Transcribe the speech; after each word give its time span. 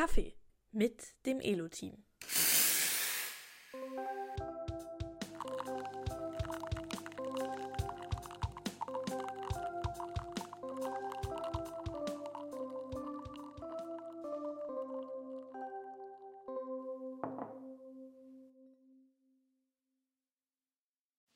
Kaffee 0.00 0.32
mit 0.72 1.02
dem 1.26 1.40
Elo-Team. 1.40 1.92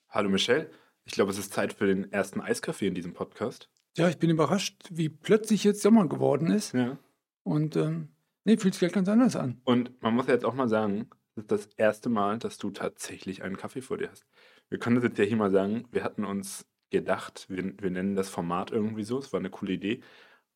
Hallo 0.08 0.30
Michelle, 0.30 0.70
ich 1.04 1.12
glaube, 1.12 1.32
es 1.32 1.36
ist 1.36 1.52
Zeit 1.52 1.74
für 1.74 1.86
den 1.86 2.10
ersten 2.10 2.40
Eiskaffee 2.40 2.86
in 2.86 2.94
diesem 2.94 3.12
Podcast. 3.12 3.68
Ja, 3.98 4.08
ich 4.08 4.16
bin 4.16 4.30
überrascht, 4.30 4.88
wie 4.90 5.10
plötzlich 5.10 5.64
jetzt 5.64 5.82
Sommer 5.82 6.08
geworden 6.08 6.50
ist. 6.50 6.72
Ja. 6.72 6.96
Und 7.42 7.76
ähm, 7.76 8.13
nee, 8.44 8.56
fühlt 8.56 8.74
sich 8.74 8.80
gleich 8.80 8.92
ganz 8.92 9.08
anders 9.08 9.36
an. 9.36 9.60
Und 9.64 10.00
man 10.02 10.14
muss 10.14 10.26
ja 10.26 10.34
jetzt 10.34 10.44
auch 10.44 10.54
mal 10.54 10.68
sagen, 10.68 11.08
das 11.34 11.44
ist 11.44 11.50
das 11.50 11.66
erste 11.76 12.08
Mal, 12.10 12.38
dass 12.38 12.58
du 12.58 12.70
tatsächlich 12.70 13.42
einen 13.42 13.56
Kaffee 13.56 13.80
vor 13.80 13.98
dir 13.98 14.10
hast. 14.10 14.26
Wir 14.68 14.78
können 14.78 14.96
das 14.96 15.04
jetzt 15.04 15.18
ja 15.18 15.24
hier 15.24 15.36
mal 15.36 15.50
sagen, 15.50 15.86
wir 15.90 16.04
hatten 16.04 16.24
uns 16.24 16.66
gedacht, 16.90 17.46
wir, 17.48 17.74
wir 17.80 17.90
nennen 17.90 18.14
das 18.14 18.28
Format 18.28 18.70
irgendwie 18.70 19.02
so, 19.04 19.18
es 19.18 19.32
war 19.32 19.40
eine 19.40 19.50
coole 19.50 19.72
Idee. 19.72 20.00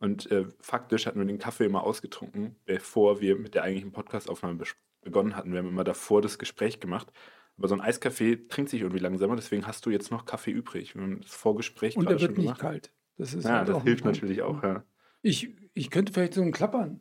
Und 0.01 0.31
äh, 0.31 0.47
faktisch 0.61 1.07
hatten 1.07 1.19
wir 1.19 1.27
den 1.27 1.39
Kaffee 1.39 1.65
immer 1.65 1.83
ausgetrunken, 1.83 2.57
bevor 2.65 3.21
wir 3.21 3.37
mit 3.37 3.55
der 3.55 3.65
eigentlichen 3.65 3.93
Podcastaufnahme 3.93 4.63
begonnen 5.03 5.35
hatten. 5.35 5.51
Wir 5.53 5.59
haben 5.59 5.69
immer 5.69 5.85
davor 5.85 6.23
das 6.23 6.39
Gespräch 6.39 6.79
gemacht. 6.81 7.13
Aber 7.57 7.67
so 7.67 7.75
ein 7.75 7.81
Eiskaffee 7.81 8.47
trinkt 8.47 8.71
sich 8.71 8.83
irgendwie 8.83 9.01
langsamer, 9.01 9.35
deswegen 9.35 9.67
hast 9.67 9.85
du 9.85 9.91
jetzt 9.91 10.13
noch 10.13 10.25
Kaffee 10.27 10.53
übrig. 10.53 10.95
Wir 10.95 11.03
haben 11.03 11.21
das 11.23 11.33
Vorgespräch 11.35 11.97
Und 11.97 12.09
er 12.09 12.21
wird 12.21 12.21
schon 12.21 12.35
nicht 12.37 12.37
gemacht. 12.45 12.61
kalt. 12.61 12.93
Das 13.17 13.35
ist 13.35 13.45
Ja, 13.45 13.59
halt 13.59 13.69
das 13.69 13.79
ein 13.79 13.83
hilft 13.83 14.05
Punkt. 14.05 14.17
natürlich 14.17 14.43
auch, 14.43 14.63
ja. 14.63 14.85
Ich, 15.23 15.57
ich 15.75 15.91
könnte 15.91 16.13
vielleicht 16.13 16.35
so 16.35 16.43
einen 16.43 16.53
Klappern. 16.53 17.01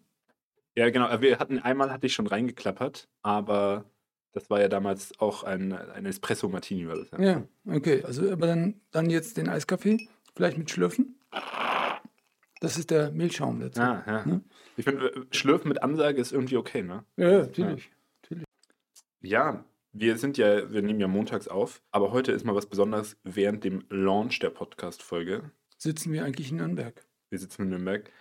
Ja, 0.78 0.92
genau. 0.92 1.10
äh, 1.10 1.22
Wir 1.22 1.40
hatten 1.40 1.58
einmal 1.58 1.92
hatte 1.92 2.06
ich 2.06 2.14
schon 2.14 2.28
reingeklappert, 2.28 3.10
aber 3.24 3.86
das 4.34 4.52
war 4.52 4.62
ja 4.62 4.68
damals 4.68 5.20
auch 5.20 5.44
ein, 5.44 5.74
ein 5.74 6.06
Espresso 6.06 6.50
Martini 6.50 6.88
war 6.88 6.98
das. 6.98 7.10
Ja. 7.12 7.20
Ja, 7.20 7.44
okay. 7.66 8.04
Also, 8.04 8.32
aber 8.32 8.46
dann, 8.46 8.80
dann 8.92 9.10
jetzt 9.10 9.38
den 9.38 9.50
Eiskaffee, 9.50 10.08
vielleicht 10.36 10.60
mit 10.60 10.70
Schlürfen. 10.70 11.16
Das 12.60 12.78
ist 12.78 12.92
der 12.92 13.10
Milchschaum 13.10 13.60
dazu. 13.60 13.82
Ja, 13.82 14.04
ja. 14.06 14.26
Ne? 14.26 14.42
Ich 14.78 14.86
finde, 14.86 15.08
äh, 15.16 15.22
Schlürfen 15.32 15.68
mit 15.70 15.82
Ansage 15.82 16.22
ist 16.22 16.32
irgendwie 16.32 16.58
okay, 16.58 16.84
ne? 16.84 17.04
Ja, 17.16 17.30
ja, 17.32 17.40
natürlich. 17.40 17.90
Ja, 19.22 19.66
wir 19.94 20.18
sind 20.20 20.38
ja, 20.38 20.72
wir 20.72 20.84
nehmen 20.84 21.00
ja 21.00 21.08
montags 21.08 21.48
auf, 21.48 21.82
aber 21.90 22.12
heute 22.12 22.32
ist 22.34 22.46
mal 22.46 22.54
was 22.54 22.68
Besonderes 22.68 23.18
während 23.24 23.64
dem 23.64 23.84
Launch 23.90 24.38
der 24.38 24.52
Podcast-Folge. 24.52 25.50
Sitzen 25.80 26.14
wir 26.14 26.24
eigentlich 26.24 26.52
in 26.52 26.58
Nürnberg. 26.58 27.04
Wir 27.32 27.40
sitzen 27.40 27.64
in 27.64 27.70
Nürnberg 27.70 28.12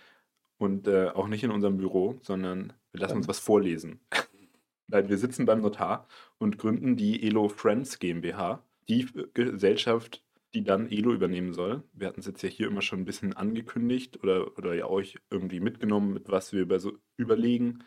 und 0.57 0.87
äh, 0.87 1.09
auch 1.09 1.27
nicht 1.27 1.43
in 1.43 1.51
unserem 1.51 1.77
Büro, 1.77 2.19
sondern 2.21 2.73
wir 2.91 3.01
lassen 3.01 3.17
uns 3.17 3.27
was 3.27 3.39
vorlesen. 3.39 3.99
Weil 4.87 5.09
wir 5.09 5.17
sitzen 5.17 5.45
beim 5.45 5.61
Notar 5.61 6.07
und 6.37 6.57
gründen 6.57 6.95
die 6.95 7.21
Elo 7.27 7.49
Friends 7.49 7.99
GmbH, 7.99 8.63
die 8.87 9.07
Gesellschaft, 9.33 10.23
die 10.53 10.63
dann 10.63 10.89
Elo 10.89 11.13
übernehmen 11.13 11.53
soll. 11.53 11.83
Wir 11.93 12.07
hatten 12.07 12.21
es 12.21 12.25
jetzt 12.25 12.41
ja 12.41 12.49
hier 12.49 12.67
immer 12.67 12.81
schon 12.81 12.99
ein 12.99 13.05
bisschen 13.05 13.33
angekündigt 13.33 14.23
oder, 14.23 14.57
oder 14.57 14.73
ja 14.73 14.87
euch 14.87 15.19
irgendwie 15.29 15.59
mitgenommen, 15.59 16.13
mit 16.13 16.29
was 16.29 16.53
wir 16.53 16.61
über 16.61 16.79
so 16.79 16.93
überlegen. 17.17 17.83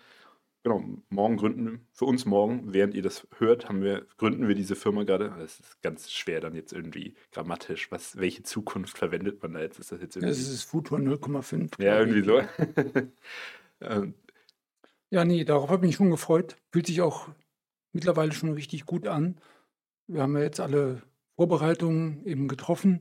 Genau, 0.63 0.85
morgen 1.09 1.39
gründen, 1.39 1.89
für 1.93 2.05
uns 2.05 2.27
morgen, 2.27 2.75
während 2.75 2.95
ihr 2.95 3.03
das 3.03 3.27
hört, 3.39 3.69
haben 3.69 3.83
wir, 3.83 4.07
gründen 4.19 4.47
wir 4.47 4.55
diese 4.55 4.77
Firma 4.77 5.05
gerade. 5.05 5.35
Es 5.43 5.59
ist 5.59 5.81
ganz 5.81 6.11
schwer 6.11 6.41
dann 6.41 6.55
jetzt 6.55 6.73
irgendwie 6.75 7.15
grammatisch. 7.33 7.91
Was, 7.91 8.19
welche 8.19 8.43
Zukunft 8.43 8.99
verwendet 8.99 9.43
man 9.43 9.55
da 9.55 9.61
jetzt? 9.61 9.79
Ist 9.79 9.91
das 9.91 10.03
jetzt 10.03 10.17
irgendwie? 10.17 10.35
Das 10.35 10.39
ist 10.39 10.65
Futur 10.65 10.99
0,5. 10.99 11.83
Ja, 11.83 11.99
irgendwie 11.99 12.23
so. 12.25 12.43
Ähm, 13.83 14.13
Ja, 15.11 15.25
nee, 15.25 15.45
darauf 15.45 15.71
habe 15.71 15.87
ich 15.87 15.91
mich 15.91 15.97
schon 15.97 16.11
gefreut. 16.11 16.57
Fühlt 16.71 16.87
sich 16.87 17.01
auch 17.01 17.29
mittlerweile 17.93 18.33
schon 18.33 18.53
richtig 18.53 18.85
gut 18.85 19.07
an. 19.09 19.41
Wir 20.07 20.23
haben 20.23 20.37
ja 20.37 20.43
jetzt 20.43 20.61
alle 20.61 21.03
Vorbereitungen 21.37 22.25
eben 22.27 22.47
getroffen. 22.49 23.01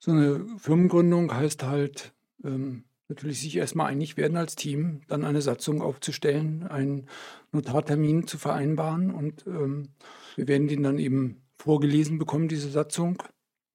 So 0.00 0.10
eine 0.10 0.44
Firmengründung 0.58 1.32
heißt 1.32 1.62
halt 1.62 2.12
ähm, 2.44 2.84
natürlich 3.08 3.40
sich 3.40 3.56
erstmal 3.56 3.90
einig 3.90 4.16
werden 4.16 4.36
als 4.36 4.54
Team, 4.54 5.00
dann 5.08 5.24
eine 5.24 5.42
Satzung 5.42 5.80
aufzustellen, 5.82 6.64
einen 6.64 7.08
Notartermin 7.52 8.26
zu 8.26 8.38
vereinbaren 8.38 9.10
und 9.10 9.46
ähm, 9.46 9.88
wir 10.36 10.46
werden 10.46 10.68
den 10.68 10.82
dann 10.82 10.98
eben 10.98 11.42
vorgelesen 11.56 12.18
bekommen, 12.18 12.48
diese 12.48 12.70
Satzung. 12.70 13.22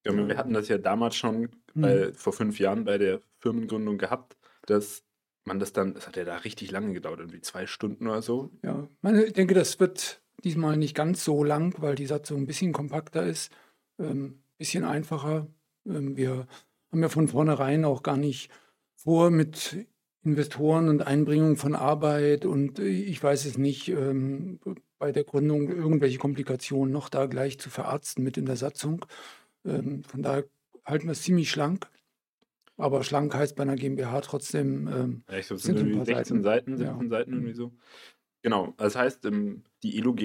ja, 0.06 0.16
wir 0.16 0.38
hatten 0.38 0.54
das 0.54 0.68
ja 0.70 0.78
damals 0.78 1.16
schon 1.16 1.50
bei, 1.74 2.14
vor 2.14 2.34
fünf 2.34 2.60
Jahren 2.60 2.86
bei 2.86 2.98
der 2.98 3.22
Firmengründung 3.40 3.98
gehabt, 3.98 4.38
dass 4.66 5.04
man 5.46 5.60
das 5.60 5.74
dann, 5.74 5.94
das 5.94 6.08
hat 6.08 6.16
ja 6.16 6.24
da 6.24 6.38
richtig 6.38 6.72
lange 6.72 6.94
gedauert, 6.94 7.20
irgendwie 7.20 7.42
zwei 7.42 7.68
Stunden 7.68 8.08
oder 8.08 8.22
so. 8.22 8.52
Ja, 8.64 8.88
meine, 9.02 9.24
ich 9.26 9.34
denke, 9.34 9.54
das 9.54 9.80
wird 9.80 10.22
diesmal 10.44 10.78
nicht 10.78 10.96
ganz 10.96 11.24
so 11.24 11.44
lang, 11.44 11.76
weil 11.80 11.96
die 11.96 12.06
Satzung 12.06 12.42
ein 12.42 12.46
bisschen 12.46 12.72
kompakter 12.72 13.26
ist, 13.26 13.52
ein 13.98 14.10
ähm, 14.10 14.44
bisschen 14.58 14.86
einfacher. 14.86 15.48
Ähm, 15.86 16.16
wir 16.16 16.48
haben 16.92 17.02
ja 17.02 17.10
von 17.10 17.28
vornherein 17.28 17.84
auch 17.86 18.04
gar 18.04 18.18
nicht 18.18 18.50
vor 19.04 19.30
mit 19.30 19.86
Investoren 20.24 20.88
und 20.88 21.02
Einbringung 21.02 21.58
von 21.58 21.76
Arbeit 21.76 22.46
und 22.46 22.80
äh, 22.80 22.88
ich 22.88 23.22
weiß 23.22 23.46
es 23.46 23.58
nicht, 23.58 23.90
ähm, 23.90 24.60
bei 24.98 25.12
der 25.12 25.26
Gründung 25.26 25.68
irgendwelche 25.70 26.18
Komplikationen 26.18 26.94
noch 26.94 27.10
da 27.10 27.26
gleich 27.26 27.60
zu 27.60 27.70
verarzten 27.70 28.24
mit 28.24 28.38
in 28.38 28.46
der 28.46 28.56
Satzung. 28.56 29.06
Ähm, 29.66 30.04
von 30.04 30.22
daher 30.24 30.46
halten 30.86 31.08
wir 31.08 31.12
es 31.12 31.24
ziemlich 31.24 31.50
schlank. 31.50 31.90
Aber 32.78 33.04
schlank 33.04 33.36
heißt 33.36 33.56
bei 33.56 33.64
einer 33.64 33.76
GmbH 33.76 34.22
trotzdem, 34.22 34.88
ähm, 34.88 35.24
Ja, 35.30 35.38
ich 35.38 35.48
glaube, 35.48 35.58
es 35.58 35.64
Sind 35.64 35.78
sind 35.78 35.88
irgendwie 35.90 35.98
paar 35.98 36.06
16 36.06 36.44
Seiten, 36.44 36.78
Seiten. 36.78 36.78
17 36.78 37.04
Ja. 37.04 37.10
Seiten 37.10 37.34
irgendwie 37.34 37.54
so. 37.54 37.74
Genau, 38.42 38.74
das 38.78 38.96
heißt, 38.96 39.26
ähm, 39.26 39.64
die 39.84 39.98
Elo, 39.98 40.16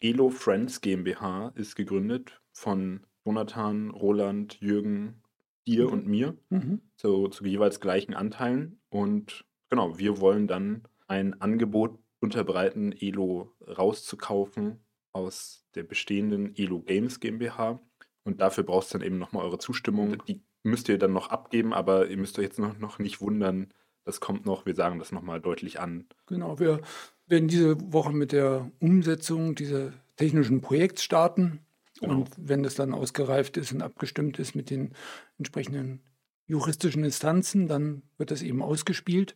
Elo 0.00 0.30
Friends 0.30 0.80
GmbH 0.80 1.52
ist 1.54 1.76
gegründet 1.76 2.40
von 2.52 3.06
Jonathan, 3.24 3.90
Roland, 3.90 4.60
Jürgen, 4.60 5.22
dir 5.66 5.86
Mhm. 5.86 5.92
und 5.92 6.06
mir. 6.06 6.36
mhm. 6.50 6.80
zu, 6.96 7.28
zu 7.28 7.44
jeweils 7.44 7.80
gleichen 7.80 8.14
Anteilen. 8.14 8.80
Und 8.88 9.44
genau, 9.70 9.98
wir 9.98 10.20
wollen 10.20 10.46
dann 10.46 10.82
ein 11.06 11.40
Angebot 11.40 11.98
unterbreiten, 12.20 12.92
Elo 12.92 13.52
rauszukaufen 13.66 14.80
aus 15.12 15.66
der 15.74 15.82
bestehenden 15.84 16.56
Elo 16.56 16.80
Games 16.80 17.20
GmbH. 17.20 17.80
Und 18.24 18.40
dafür 18.40 18.64
brauchst 18.64 18.92
du 18.92 18.98
dann 18.98 19.06
eben 19.06 19.18
nochmal 19.18 19.44
eure 19.44 19.58
Zustimmung. 19.58 20.22
Die 20.26 20.42
müsst 20.62 20.88
ihr 20.88 20.98
dann 20.98 21.12
noch 21.12 21.28
abgeben, 21.28 21.74
aber 21.74 22.08
ihr 22.08 22.16
müsst 22.16 22.38
euch 22.38 22.44
jetzt 22.44 22.58
noch, 22.58 22.78
noch 22.78 22.98
nicht 22.98 23.20
wundern. 23.20 23.68
Das 24.04 24.20
kommt 24.20 24.46
noch, 24.46 24.66
wir 24.66 24.74
sagen 24.74 24.98
das 24.98 25.12
nochmal 25.12 25.40
deutlich 25.40 25.80
an. 25.80 26.06
Genau, 26.26 26.58
wir 26.58 26.80
werden 27.26 27.48
diese 27.48 27.76
Woche 27.92 28.12
mit 28.12 28.32
der 28.32 28.70
Umsetzung 28.80 29.54
dieses 29.54 29.92
technischen 30.16 30.60
Projekts 30.60 31.02
starten. 31.04 31.60
Genau. 32.00 32.14
Und 32.14 32.30
wenn 32.36 32.62
das 32.62 32.74
dann 32.74 32.92
ausgereift 32.92 33.56
ist 33.56 33.72
und 33.72 33.82
abgestimmt 33.82 34.38
ist 34.38 34.54
mit 34.54 34.70
den 34.70 34.94
entsprechenden 35.38 36.02
juristischen 36.46 37.04
Instanzen, 37.04 37.68
dann 37.68 38.02
wird 38.18 38.30
das 38.30 38.42
eben 38.42 38.62
ausgespielt. 38.62 39.34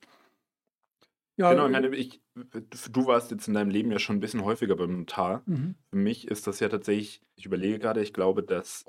Ja, 1.36 1.52
Genau, 1.52 1.66
ich 1.66 1.72
meine, 1.72 1.96
ich, 1.96 2.20
du 2.34 3.06
warst 3.06 3.30
jetzt 3.30 3.46
in 3.46 3.54
deinem 3.54 3.70
Leben 3.70 3.92
ja 3.92 3.98
schon 3.98 4.16
ein 4.16 4.20
bisschen 4.20 4.44
häufiger 4.44 4.76
beim 4.76 4.98
Notar. 4.98 5.42
mhm. 5.46 5.76
Für 5.90 5.96
mich 5.96 6.26
ist 6.26 6.46
das 6.46 6.60
ja 6.60 6.68
tatsächlich, 6.68 7.22
ich 7.36 7.46
überlege 7.46 7.78
gerade, 7.78 8.02
ich 8.02 8.12
glaube, 8.12 8.42
das 8.42 8.84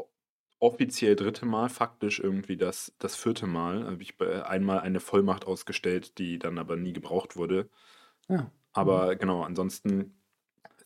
offiziell 0.60 1.16
dritte 1.16 1.46
Mal, 1.46 1.70
faktisch 1.70 2.20
irgendwie 2.20 2.58
das, 2.58 2.94
das 3.00 3.16
vierte 3.16 3.48
Mal, 3.48 3.86
habe 3.86 4.02
ich 4.02 4.20
einmal 4.20 4.80
eine 4.80 5.00
Vollmacht 5.00 5.46
ausgestellt, 5.46 6.18
die 6.18 6.40
dann 6.40 6.58
aber 6.58 6.76
nie 6.76 6.92
gebraucht 6.92 7.38
wurde. 7.38 7.70
ja. 8.28 8.52
Aber 8.74 9.16
genau, 9.16 9.42
ansonsten 9.44 10.19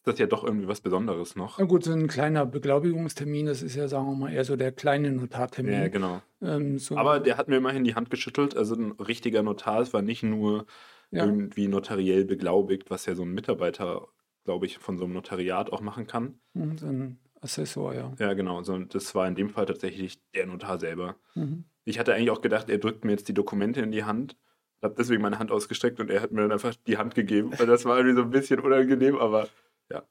das 0.04 0.20
ja 0.20 0.28
doch 0.28 0.44
irgendwie 0.44 0.68
was 0.68 0.82
Besonderes 0.82 1.36
noch. 1.36 1.60
Na 1.60 1.66
gut, 1.66 1.84
so 1.84 1.94
ein 1.94 2.08
kleiner 2.08 2.46
Beglaubigungstermin, 2.46 3.46
das 3.46 3.62
ist 3.64 3.76
ja, 3.76 3.88
sagen 3.88 4.08
wir 4.08 4.16
mal, 4.16 4.34
eher 4.34 4.44
so 4.44 4.56
der 4.56 4.72
kleine 4.72 5.12
Notartermin. 5.12 5.74
Ja, 5.74 5.88
genau. 5.88 6.22
ähm, 6.42 6.78
so, 6.78 6.98
Aber 6.98 7.20
der 7.20 7.38
hat 7.38 7.48
mir 7.48 7.58
immerhin 7.58 7.84
die 7.84 7.96
Hand 7.96 8.10
geschüttelt. 8.10 8.56
Also 8.56 8.76
ein 8.76 8.92
richtiger 8.92 9.44
Notar, 9.44 9.82
es 9.82 9.94
war 9.94 10.02
nicht 10.02 10.24
nur 10.24 10.66
ja, 11.12 11.26
irgendwie 11.26 11.68
notariell 11.68 12.26
beglaubigt, 12.26 12.90
was 12.90 13.06
ja 13.06 13.16
so 13.16 13.24
ein 13.24 13.34
Mitarbeiter, 13.34 14.08
glaube 14.44 14.66
ich, 14.66 14.78
von 14.78 14.98
so 14.98 15.06
einem 15.06 15.14
Notariat 15.14 15.72
auch 15.72 15.82
machen 15.82 16.08
kann. 16.08 16.40
mhm, 16.54 16.78
so 16.78 16.88
ein 16.88 17.20
Assessor, 17.42 17.94
ja. 17.94 18.14
Ja, 18.20 18.34
genau. 18.34 18.64
So, 18.64 18.78
das 18.80 19.14
war 19.16 19.28
in 19.28 19.36
dem 19.36 19.50
Fall 19.50 19.66
tatsächlich 19.66 20.22
der 20.34 20.48
Notar 20.48 20.80
selber. 20.80 21.18
Mhm. 21.36 21.66
Ich 21.86 22.00
hatte 22.00 22.14
eigentlich 22.14 22.32
auch 22.32 22.42
gedacht, 22.42 22.70
er 22.70 22.78
drückt 22.78 23.04
mir 23.04 23.12
jetzt 23.12 23.28
die 23.28 23.34
Dokumente 23.34 23.82
in 23.82 23.92
die 23.92 24.06
Hand. 24.06 24.38
Habe 24.82 24.96
deswegen 24.98 25.22
meine 25.22 25.40
Hand 25.40 25.52
ausgestreckt 25.52 26.00
und 26.00 26.10
er 26.10 26.22
hat 26.22 26.32
mir 26.32 26.42
dann 26.42 26.52
einfach 26.52 26.74
die 26.88 26.98
Hand 26.98 27.16
gegeben. 27.16 27.52
Das 27.58 27.86
war 27.86 27.98
irgendwie 27.98 28.16
so 28.16 28.24
ein 28.24 28.30
bisschen 28.32 28.60
unangenehm, 28.60 29.18
aber 29.18 29.48
ja, 29.92 30.04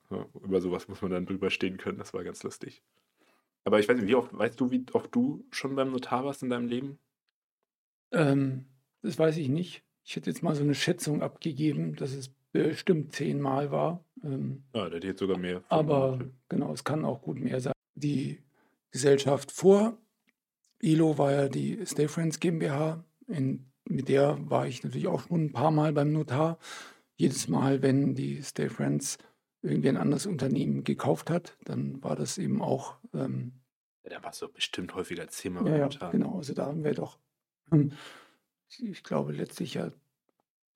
über 0.42 0.60
sowas 0.60 0.88
muss 0.88 1.02
man 1.02 1.10
dann 1.10 1.26
drüber 1.26 1.50
stehen 1.50 1.76
können. 1.76 1.98
Das 1.98 2.14
war 2.14 2.22
ganz 2.24 2.42
lustig. 2.42 2.82
Aber 3.64 3.78
ich 3.80 3.88
weiß 3.88 3.96
nicht, 3.96 4.08
wie 4.08 4.14
oft, 4.14 4.36
weißt 4.36 4.60
du, 4.60 4.70
wie 4.70 4.84
oft 4.92 5.14
du 5.14 5.44
schon 5.50 5.76
beim 5.76 5.90
Notar 5.92 6.24
warst 6.24 6.42
in 6.42 6.50
deinem 6.50 6.66
Leben? 6.68 6.98
Ähm, 8.12 8.66
das 9.02 9.18
weiß 9.18 9.36
ich 9.38 9.48
nicht. 9.48 9.82
Ich 10.04 10.16
hätte 10.16 10.30
jetzt 10.30 10.42
mal 10.42 10.54
so 10.54 10.62
eine 10.62 10.74
Schätzung 10.74 11.22
abgegeben, 11.22 11.94
dass 11.96 12.12
es 12.12 12.30
bestimmt 12.52 13.12
zehnmal 13.12 13.70
war. 13.70 14.04
Ähm, 14.22 14.64
Ja, 14.74 14.88
der 14.88 14.96
hat 14.96 15.04
jetzt 15.04 15.20
sogar 15.20 15.38
mehr. 15.38 15.62
aber 15.68 16.18
genau, 16.48 16.72
es 16.72 16.84
kann 16.84 17.04
auch 17.04 17.22
gut 17.22 17.38
mehr 17.38 17.60
sein. 17.60 17.72
Die 17.94 18.42
Gesellschaft 18.90 19.52
vor 19.52 19.96
ILO 20.80 21.16
war 21.18 21.32
ja 21.32 21.48
die 21.48 21.84
Stay 21.86 22.08
Friends 22.08 22.40
GmbH. 22.40 23.04
In, 23.28 23.66
mit 23.88 24.08
der 24.08 24.38
war 24.50 24.66
ich 24.66 24.82
natürlich 24.82 25.06
auch 25.06 25.26
schon 25.28 25.44
ein 25.46 25.52
paar 25.52 25.70
Mal 25.70 25.92
beim 25.92 26.12
Notar. 26.12 26.58
jedes 27.16 27.46
Mal, 27.48 27.82
wenn 27.82 28.14
die 28.14 28.42
Stay 28.42 28.68
Friends 28.68 29.18
irgendwie 29.62 29.88
ein 29.88 29.96
anderes 29.96 30.26
Unternehmen 30.26 30.84
gekauft 30.84 31.30
hat, 31.30 31.56
dann 31.64 32.02
war 32.02 32.16
das 32.16 32.38
eben 32.38 32.60
auch. 32.60 32.96
Ähm, 33.14 33.52
ja, 34.04 34.10
da 34.10 34.22
war 34.22 34.30
es 34.30 34.38
so 34.38 34.48
bestimmt 34.48 34.94
häufiger 34.94 35.22
als 35.22 35.38
Thema. 35.38 35.66
Ja, 35.68 35.88
ja, 35.88 36.10
genau. 36.10 36.36
Also 36.36 36.52
da 36.52 36.66
haben 36.66 36.82
wir 36.82 36.94
doch, 36.94 37.18
ähm, 37.70 37.92
ich 38.78 39.04
glaube, 39.04 39.32
letztlich 39.32 39.74
ja 39.74 39.92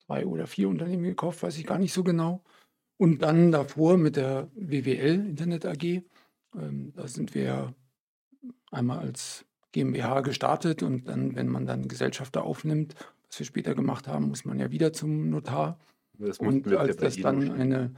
zwei 0.05 0.25
oder 0.25 0.47
vier 0.47 0.69
Unternehmen 0.69 1.03
gekauft, 1.03 1.43
weiß 1.43 1.57
ich 1.57 1.65
gar 1.65 1.79
nicht 1.79 1.93
so 1.93 2.03
genau. 2.03 2.41
Und 2.95 3.21
dann 3.21 3.51
davor 3.51 3.97
mit 3.97 4.15
der 4.15 4.49
WWL 4.55 5.27
Internet 5.27 5.65
AG, 5.65 5.83
ähm, 6.55 6.93
da 6.95 7.07
sind 7.07 7.35
wir 7.35 7.75
einmal 8.71 8.99
als 8.99 9.45
GmbH 9.73 10.21
gestartet 10.21 10.81
und 10.81 11.07
dann, 11.09 11.35
wenn 11.35 11.47
man 11.47 11.65
dann 11.65 11.89
Gesellschafter 11.89 12.43
aufnimmt, 12.43 12.95
was 13.27 13.39
wir 13.39 13.45
später 13.45 13.75
gemacht 13.75 14.07
haben, 14.07 14.29
muss 14.29 14.45
man 14.45 14.57
ja 14.57 14.71
wieder 14.71 14.93
zum 14.93 15.29
Notar. 15.29 15.77
Und 16.39 16.67
als 16.73 16.97
das 16.97 17.17
dann 17.17 17.51
eine 17.51 17.93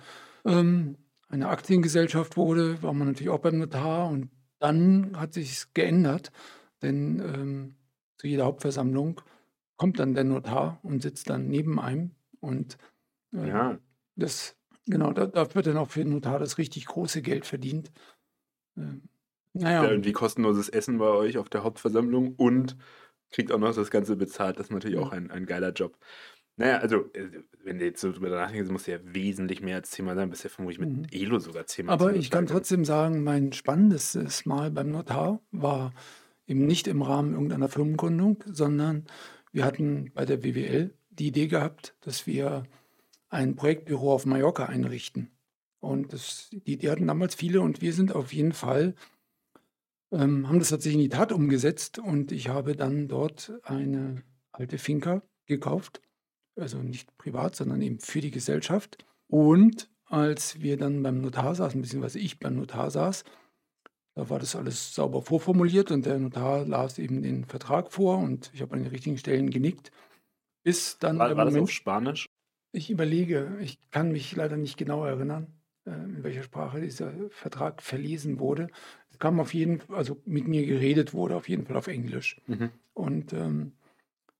ähm, 0.45 0.97
eine 1.29 1.49
Aktiengesellschaft 1.49 2.37
wurde, 2.37 2.81
war 2.81 2.93
man 2.93 3.07
natürlich 3.07 3.29
auch 3.29 3.39
beim 3.39 3.59
Notar 3.59 4.09
und 4.09 4.29
dann 4.59 5.17
hat 5.17 5.33
sich 5.33 5.73
geändert, 5.73 6.31
denn 6.81 7.19
ähm, 7.19 7.75
zu 8.17 8.27
jeder 8.27 8.45
Hauptversammlung 8.45 9.21
kommt 9.77 9.99
dann 9.99 10.13
der 10.13 10.25
Notar 10.25 10.79
und 10.83 11.01
sitzt 11.01 11.29
dann 11.29 11.47
neben 11.47 11.79
einem 11.79 12.11
und 12.39 12.77
äh, 13.33 13.47
ja. 13.47 13.77
das 14.15 14.55
genau, 14.85 15.13
da, 15.13 15.27
da, 15.27 15.53
wird 15.55 15.67
dann 15.67 15.77
auch 15.77 15.89
für 15.89 16.03
den 16.03 16.13
Notar 16.13 16.39
das 16.39 16.57
richtig 16.57 16.85
große 16.85 17.21
Geld 17.21 17.45
verdient. 17.45 17.91
Äh, 18.75 18.99
naja. 19.53 19.83
Ja, 19.83 19.89
irgendwie 19.89 20.11
kostenloses 20.11 20.69
Essen 20.69 20.97
bei 20.97 21.07
euch 21.07 21.37
auf 21.37 21.49
der 21.49 21.63
Hauptversammlung 21.63 22.35
und 22.35 22.77
kriegt 23.31 23.51
auch 23.51 23.57
noch 23.57 23.73
das 23.73 23.91
Ganze 23.91 24.15
bezahlt. 24.15 24.57
Das 24.57 24.67
ist 24.67 24.71
natürlich 24.71 24.97
ja. 24.97 25.03
auch 25.03 25.11
ein, 25.11 25.31
ein 25.31 25.45
geiler 25.45 25.71
Job. 25.71 25.97
Naja, 26.59 26.79
also, 26.79 27.05
äh, 27.13 27.29
wenn 27.63 27.79
du 27.79 27.85
jetzt 27.85 28.01
so 28.01 28.11
drüber 28.11 28.29
nachdenkst, 28.29 28.69
muss 28.69 28.85
ja 28.85 28.99
wesentlich 29.01 29.61
mehr 29.61 29.77
als 29.77 29.91
zehnmal 29.91 30.15
sein. 30.15 30.29
Bisher 30.29 30.51
vermutlich 30.51 30.79
mit 30.79 30.89
mhm. 30.89 31.05
Elo 31.09 31.39
sogar 31.39 31.65
zehnmal. 31.65 31.93
Aber 31.93 32.13
ich 32.13 32.29
kann 32.29 32.47
trotzdem 32.47 32.83
sagen, 32.83 33.23
mein 33.23 33.53
spannendes 33.53 34.45
Mal 34.45 34.69
beim 34.69 34.91
Notar 34.91 35.41
war 35.51 35.93
eben 36.47 36.67
nicht 36.67 36.87
im 36.87 37.01
Rahmen 37.01 37.31
irgendeiner 37.31 37.69
Firmengründung, 37.69 38.43
sondern 38.45 39.05
wir 39.53 39.63
hatten 39.63 40.11
bei 40.13 40.25
der 40.25 40.43
WWL 40.43 40.93
die 41.11 41.27
Idee 41.27 41.47
gehabt, 41.47 41.95
dass 42.01 42.27
wir 42.27 42.63
ein 43.29 43.55
Projektbüro 43.55 44.11
auf 44.11 44.25
Mallorca 44.25 44.65
einrichten. 44.65 45.31
Und 45.79 46.11
das, 46.11 46.49
die, 46.51 46.77
die 46.77 46.89
hatten 46.89 47.07
damals 47.07 47.35
viele 47.35 47.61
und 47.61 47.81
wir 47.81 47.93
sind 47.93 48.13
auf 48.13 48.33
jeden 48.33 48.51
Fall, 48.51 48.95
ähm, 50.11 50.49
haben 50.49 50.59
das 50.59 50.69
tatsächlich 50.69 51.05
in 51.05 51.09
die 51.09 51.15
Tat 51.15 51.31
umgesetzt 51.31 51.99
und 51.99 52.33
ich 52.33 52.49
habe 52.49 52.75
dann 52.75 53.07
dort 53.07 53.53
eine 53.63 54.23
alte 54.51 54.77
Finca 54.77 55.21
gekauft 55.45 56.01
also 56.59 56.79
nicht 56.79 57.17
privat, 57.17 57.55
sondern 57.55 57.81
eben 57.81 57.99
für 57.99 58.21
die 58.21 58.31
Gesellschaft. 58.31 59.05
Und 59.27 59.89
als 60.05 60.61
wir 60.61 60.77
dann 60.77 61.03
beim 61.03 61.21
Notar 61.21 61.55
saßen, 61.55 61.81
beziehungsweise 61.81 62.19
ich 62.19 62.39
beim 62.39 62.55
Notar 62.55 62.91
saß, 62.91 63.23
da 64.15 64.29
war 64.29 64.39
das 64.39 64.55
alles 64.55 64.95
sauber 64.95 65.21
vorformuliert 65.21 65.91
und 65.91 66.05
der 66.05 66.19
Notar 66.19 66.65
las 66.65 66.99
eben 66.99 67.21
den 67.21 67.45
Vertrag 67.45 67.91
vor 67.91 68.17
und 68.17 68.51
ich 68.53 68.61
habe 68.61 68.73
an 68.73 68.83
den 68.83 68.91
richtigen 68.91 69.17
Stellen 69.17 69.49
genickt. 69.49 69.91
Bis 70.63 70.97
dann 70.99 71.17
war, 71.19 71.29
war 71.29 71.45
Moment, 71.45 71.55
das 71.55 71.63
auf 71.63 71.71
Spanisch? 71.71 72.25
Ich 72.71 72.89
überlege, 72.89 73.57
ich 73.61 73.79
kann 73.91 74.11
mich 74.11 74.35
leider 74.35 74.57
nicht 74.57 74.77
genau 74.77 75.05
erinnern, 75.05 75.47
äh, 75.85 75.91
in 75.91 76.23
welcher 76.23 76.43
Sprache 76.43 76.81
dieser 76.81 77.13
Vertrag 77.29 77.81
verlesen 77.81 78.39
wurde. 78.39 78.67
Es 79.09 79.19
kam 79.19 79.39
auf 79.39 79.53
jeden 79.53 79.79
Fall, 79.79 79.95
also 79.95 80.21
mit 80.25 80.47
mir 80.47 80.65
geredet 80.65 81.13
wurde, 81.13 81.35
auf 81.35 81.47
jeden 81.47 81.65
Fall 81.65 81.77
auf 81.77 81.87
Englisch. 81.87 82.41
Mhm. 82.47 82.71
Und 82.93 83.31
ähm, 83.33 83.73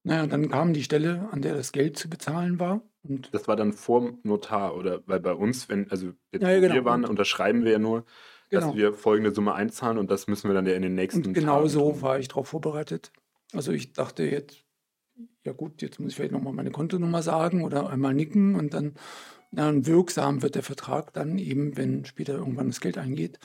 naja, 0.04 0.28
dann 0.28 0.50
kam 0.50 0.74
die 0.74 0.84
Stelle, 0.84 1.28
an 1.31 1.42
der 1.42 1.56
das 1.56 1.72
Geld 1.72 1.98
zu 1.98 2.10
bezahlen 2.10 2.60
war. 2.60 2.81
Und 3.04 3.34
das 3.34 3.48
war 3.48 3.56
dann 3.56 3.74
vor 3.74 4.13
Notar, 4.24 4.75
oder? 4.75 5.01
Weil 5.06 5.19
bei 5.19 5.34
uns, 5.34 5.69
wenn, 5.69 5.90
also 5.90 6.12
jetzt, 6.31 6.42
ja, 6.42 6.51
ja, 6.51 6.60
genau. 6.60 6.74
wir 6.74 6.86
waren, 6.86 7.06
unterschreiben 7.06 7.63
wir 7.63 7.74
ja 7.74 7.80
nur, 7.80 8.06
genau. 8.50 8.68
dass 8.68 8.75
wir 8.75 8.94
folgende 8.94 9.34
Summe 9.34 9.54
einzahlen 9.54 9.98
und 9.98 10.12
das 10.12 10.28
müssen 10.28 10.50
wir 10.50 10.54
dann 10.54 10.66
ja 10.66 10.74
in 10.74 10.81
den 10.81 10.96
nächsten 10.96 11.25
und 11.25 11.34
genau 11.34 11.57
Tagen 11.57 11.69
so 11.69 11.92
tun. 11.92 12.01
war 12.01 12.19
ich 12.19 12.28
darauf 12.28 12.48
vorbereitet. 12.48 13.12
Also 13.54 13.72
ich 13.72 13.94
dachte 13.94 14.24
jetzt, 14.24 14.63
ja 15.44 15.54
gut, 15.54 15.81
jetzt 15.81 16.00
muss 16.00 16.12
ich 16.12 16.16
vielleicht 16.16 16.31
nochmal 16.31 16.54
meine 16.54 16.72
Kontonummer 16.72 17.22
sagen 17.22 17.63
oder 17.63 17.90
einmal 17.90 18.13
nicken 18.13 18.56
und 18.56 18.74
dann, 18.74 18.95
dann 19.52 19.86
wirksam 19.86 20.42
wird 20.42 20.56
der 20.56 20.63
Vertrag 20.63 21.13
dann 21.13 21.40
eben, 21.40 21.78
wenn 21.78 22.06
später 22.06 22.36
irgendwann 22.36 22.68
das 22.68 22.81
Geld 22.81 22.98
eingeht. 22.98 23.40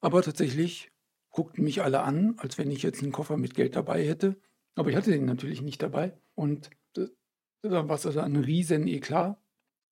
Aber 0.00 0.22
tatsächlich 0.22 0.90
guckten 1.30 1.64
mich 1.64 1.82
alle 1.82 2.02
an, 2.02 2.34
als 2.38 2.58
wenn 2.58 2.70
ich 2.70 2.82
jetzt 2.82 3.02
einen 3.02 3.12
Koffer 3.12 3.36
mit 3.36 3.54
Geld 3.54 3.76
dabei 3.76 4.04
hätte. 4.04 4.36
Aber 4.74 4.90
ich 4.90 4.96
hatte 4.96 5.10
den 5.10 5.24
natürlich 5.24 5.62
nicht 5.62 5.82
dabei. 5.82 6.12
Und 6.34 6.70
da 7.62 7.88
war 7.88 7.96
es 7.96 8.06
also 8.06 8.20
ein 8.20 8.36
riesen 8.36 8.86
Eklat. 8.86 9.38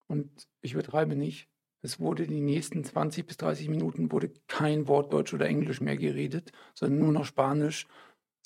Und 0.06 0.48
ich 0.62 0.72
übertreibe 0.72 1.16
nicht. 1.16 1.48
Es 1.82 2.00
wurde 2.00 2.26
die 2.26 2.40
nächsten 2.40 2.82
20 2.82 3.26
bis 3.26 3.36
30 3.36 3.68
Minuten 3.68 4.10
wurde 4.10 4.32
kein 4.48 4.88
Wort 4.88 5.12
Deutsch 5.12 5.32
oder 5.32 5.46
Englisch 5.46 5.80
mehr 5.80 5.96
geredet, 5.96 6.50
sondern 6.74 6.98
nur 6.98 7.12
noch 7.12 7.24
Spanisch. 7.24 7.86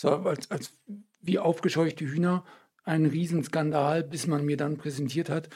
War 0.03 0.27
als, 0.27 0.51
als 0.51 0.77
wie 1.21 1.39
aufgescheuchte 1.39 2.05
Hühner 2.05 2.45
ein 2.85 3.07
Riesenskandal, 3.07 4.03
bis 4.03 4.27
man 4.27 4.45
mir 4.45 4.57
dann 4.57 4.77
präsentiert 4.77 5.31
hat, 5.31 5.49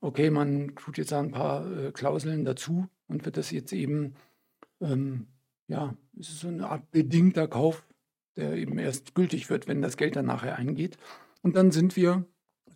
okay, 0.00 0.30
man 0.30 0.74
tut 0.76 0.98
jetzt 0.98 1.12
ein 1.12 1.32
paar 1.32 1.70
äh, 1.70 1.92
Klauseln 1.92 2.44
dazu 2.44 2.88
und 3.08 3.24
wird 3.24 3.36
das 3.36 3.50
jetzt 3.50 3.72
eben, 3.72 4.14
ähm, 4.80 5.26
ja, 5.66 5.96
es 6.18 6.28
ist 6.28 6.40
so 6.40 6.48
eine 6.48 6.68
Art 6.68 6.90
bedingter 6.90 7.48
Kauf 7.48 7.84
der 8.38 8.54
eben 8.54 8.78
erst 8.78 9.14
gültig 9.14 9.50
wird, 9.50 9.66
wenn 9.66 9.82
das 9.82 9.96
Geld 9.96 10.16
dann 10.16 10.26
nachher 10.26 10.56
eingeht. 10.56 10.96
Und 11.42 11.56
dann 11.56 11.72
sind 11.72 11.96
wir, 11.96 12.24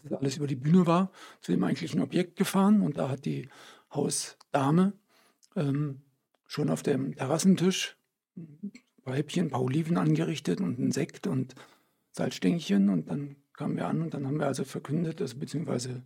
als 0.02 0.12
alles 0.12 0.36
über 0.36 0.48
die 0.48 0.56
Bühne 0.56 0.86
war, 0.86 1.12
zu 1.40 1.52
dem 1.52 1.62
eigentlichen 1.62 2.00
Objekt 2.00 2.36
gefahren 2.36 2.82
und 2.82 2.98
da 2.98 3.08
hat 3.08 3.24
die 3.24 3.48
Hausdame 3.94 4.92
ähm, 5.54 6.02
schon 6.46 6.68
auf 6.68 6.82
dem 6.82 7.14
Terrassentisch 7.14 7.96
ein 8.36 8.72
paar 9.04 9.14
Häppchen, 9.14 9.46
ein 9.46 9.50
paar 9.50 9.62
Oliven 9.62 9.96
angerichtet 9.96 10.60
und 10.60 10.78
ein 10.78 10.90
Sekt 10.90 11.26
und 11.26 11.54
Salzstängchen 12.10 12.88
und 12.88 13.08
dann 13.08 13.36
kamen 13.52 13.76
wir 13.76 13.86
an 13.86 14.02
und 14.02 14.14
dann 14.14 14.26
haben 14.26 14.38
wir 14.38 14.46
also 14.46 14.64
verkündet, 14.64 15.20
also 15.20 15.38
beziehungsweise 15.38 16.02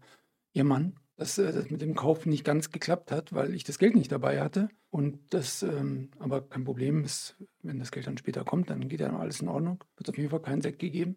ihr 0.53 0.65
Mann, 0.65 0.99
dass 1.17 1.39
äh, 1.39 1.53
das 1.53 1.71
mit 1.71 1.81
dem 1.81 1.95
Kauf 1.95 2.27
nicht 2.27 2.45
ganz 2.45 2.71
geklappt 2.71 3.11
hat, 3.11 3.33
weil 3.33 3.55
ich 3.55 3.65
das 3.65 3.79
Geld 3.79 3.95
nicht 3.95 4.13
dabei 4.13 4.41
hatte. 4.41 4.69
Und 4.91 5.19
das 5.31 5.63
ähm, 5.63 6.11
aber 6.19 6.43
kein 6.43 6.65
Problem 6.65 7.05
ist, 7.05 7.37
wenn 7.63 7.79
das 7.79 7.91
Geld 7.91 8.07
dann 8.07 8.19
später 8.19 8.45
kommt, 8.45 8.71
dann 8.71 8.89
geht 8.89 9.01
ja 9.01 9.11
noch 9.11 9.21
alles 9.21 9.41
in 9.41 9.49
Ordnung. 9.49 9.83
Wird 9.97 10.09
auf 10.09 10.17
jeden 10.17 10.31
Fall 10.31 10.43
keinen 10.43 10.63
Sekt 10.63 10.79
gegeben. 10.79 11.17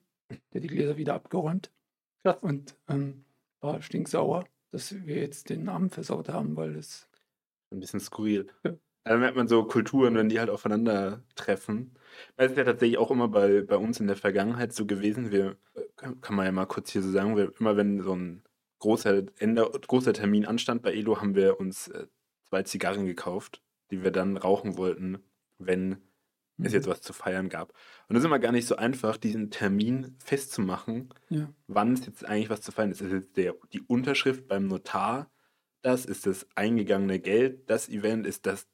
Der 0.54 0.62
die 0.62 0.68
Gläser 0.68 0.98
wieder 0.98 1.16
abgeräumt. 1.16 1.72
Ja. 2.24 2.34
Und 2.34 2.75
ähm, 2.88 3.25
war 3.62 3.81
stinksauer, 3.81 4.46
dass 4.72 5.06
wir 5.06 5.18
jetzt 5.18 5.50
den 5.50 5.63
Namen 5.63 5.90
versaut 5.90 6.30
haben, 6.30 6.56
weil 6.56 6.75
es. 6.75 7.10
Ein 7.72 7.79
bisschen 7.79 8.00
skurril. 8.00 8.48
Ja. 8.63 8.74
Dann 9.06 9.22
merkt 9.22 9.38
man 9.38 9.48
so 9.48 9.63
Kulturen, 9.63 10.15
wenn 10.15 10.29
die 10.29 10.39
halt 10.39 10.50
aufeinandertreffen. 10.50 11.96
Es 12.36 12.51
ist 12.51 12.58
ja 12.58 12.63
tatsächlich 12.63 12.98
auch 12.98 13.12
immer 13.12 13.27
bei, 13.27 13.62
bei 13.62 13.77
uns 13.77 14.00
in 14.00 14.08
der 14.08 14.15
Vergangenheit 14.15 14.74
so 14.74 14.86
gewesen, 14.86 15.32
wir, 15.32 15.58
äh, 15.74 16.12
kann 16.22 16.36
man 16.36 16.46
ja 16.46 16.51
mal 16.51 16.65
kurz 16.65 16.91
hier 16.91 17.01
so 17.01 17.10
sagen, 17.10 17.36
wir, 17.36 17.51
immer 17.60 17.77
wenn 17.77 18.01
so 18.01 18.13
ein 18.13 18.44
großer, 18.79 19.24
Ende, 19.38 19.69
großer 19.88 20.13
Termin 20.13 20.45
anstand 20.45 20.81
bei 20.81 20.93
Elo, 20.93 21.21
haben 21.21 21.36
wir 21.36 21.59
uns 21.59 21.89
äh, 21.89 22.07
zwei 22.50 22.63
Zigarren 22.63 23.05
gekauft, 23.05 23.62
die 23.91 24.03
wir 24.03 24.12
dann 24.12 24.38
rauchen 24.38 24.77
wollten, 24.77 25.19
wenn 25.57 25.89
mhm. 25.89 26.65
es 26.65 26.74
jetzt 26.74 26.88
was 26.88 27.01
zu 27.01 27.13
feiern 27.13 27.50
gab. 27.50 27.74
Und 28.07 28.15
es 28.15 28.21
ist 28.21 28.25
immer 28.25 28.39
gar 28.39 28.51
nicht 28.51 28.67
so 28.67 28.75
einfach, 28.75 29.17
diesen 29.17 29.51
Termin 29.51 30.15
festzumachen, 30.24 31.13
ja. 31.29 31.53
wann 31.67 31.93
es 31.93 32.05
jetzt 32.05 32.25
eigentlich 32.25 32.50
was 32.50 32.62
zu 32.62 32.71
feiern 32.71 32.91
ist. 32.91 33.01
Ist 33.01 33.12
jetzt 33.12 33.38
der, 33.38 33.55
die 33.74 33.81
Unterschrift 33.81 34.48
beim 34.48 34.67
Notar, 34.67 35.29
das 35.81 36.05
ist 36.05 36.25
das 36.25 36.48
eingegangene 36.55 37.19
Geld, 37.19 37.69
das 37.69 37.89
Event 37.89 38.25
ist 38.25 38.45
das 38.45 38.67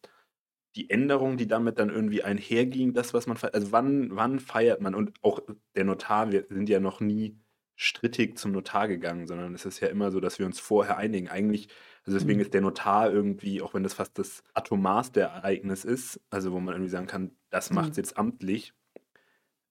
die 0.76 0.90
Änderung, 0.90 1.38
die 1.38 1.48
damit 1.48 1.80
dann 1.80 1.90
irgendwie 1.90 2.24
einherging, 2.24 2.94
das, 2.94 3.14
was 3.14 3.28
man 3.28 3.38
feiert. 3.38 3.56
Also 3.56 3.72
wann, 3.72 4.14
wann 4.16 4.40
feiert 4.40 4.82
man? 4.82 4.94
Und 4.94 5.14
auch 5.22 5.40
der 5.76 5.86
Notar, 5.86 6.32
wir 6.32 6.46
sind 6.50 6.68
ja 6.68 6.80
noch 6.80 7.00
nie 7.00 7.40
strittig 7.76 8.38
zum 8.38 8.52
Notar 8.52 8.88
gegangen, 8.88 9.28
sondern 9.28 9.54
es 9.54 9.66
ist 9.66 9.80
ja 9.80 9.90
immer 9.90 10.12
so, 10.12 10.20
dass 10.20 10.40
wir 10.40 10.46
uns 10.46 10.60
vorher 10.60 10.98
einigen. 10.98 11.28
Eigentlich, 11.28 11.68
also 12.06 12.18
deswegen 12.18 12.40
mhm. 12.40 12.46
ist 12.46 12.54
der 12.54 12.62
Notar 12.62 13.12
irgendwie, 13.12 13.62
auch 13.62 13.74
wenn 13.74 13.84
das 13.84 13.94
fast 13.94 14.18
das 14.18 14.44
atomarste 14.54 15.22
Ereignis 15.22 15.84
ist, 15.84 16.22
also 16.30 16.52
wo 16.52 16.60
man 16.60 16.74
irgendwie 16.74 16.92
sagen 16.92 17.08
kann, 17.08 17.32
das 17.50 17.72
macht 17.72 17.92
es 17.92 17.98
mhm. 17.98 18.02
jetzt 18.02 18.18
amtlich, 18.18 18.74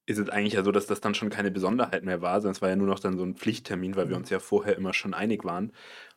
ist 0.06 0.18
es 0.18 0.28
eigentlich 0.28 0.52
ja 0.52 0.62
so, 0.62 0.70
dass 0.70 0.86
das 0.86 1.00
dann 1.00 1.14
schon 1.14 1.30
keine 1.30 1.50
Besonderheit 1.50 2.04
mehr 2.04 2.20
war, 2.20 2.40
sondern 2.40 2.52
es 2.52 2.62
war 2.62 2.68
ja 2.68 2.76
nur 2.76 2.86
noch 2.86 2.98
dann 2.98 3.16
so 3.16 3.24
ein 3.24 3.36
Pflichttermin, 3.36 3.96
weil 3.96 4.08
wir 4.08 4.16
mhm. 4.16 4.22
uns 4.22 4.30
ja 4.30 4.38
vorher 4.38 4.76
immer 4.76 4.92
schon 4.92 5.14
einig 5.14 5.44
waren. 5.44 5.70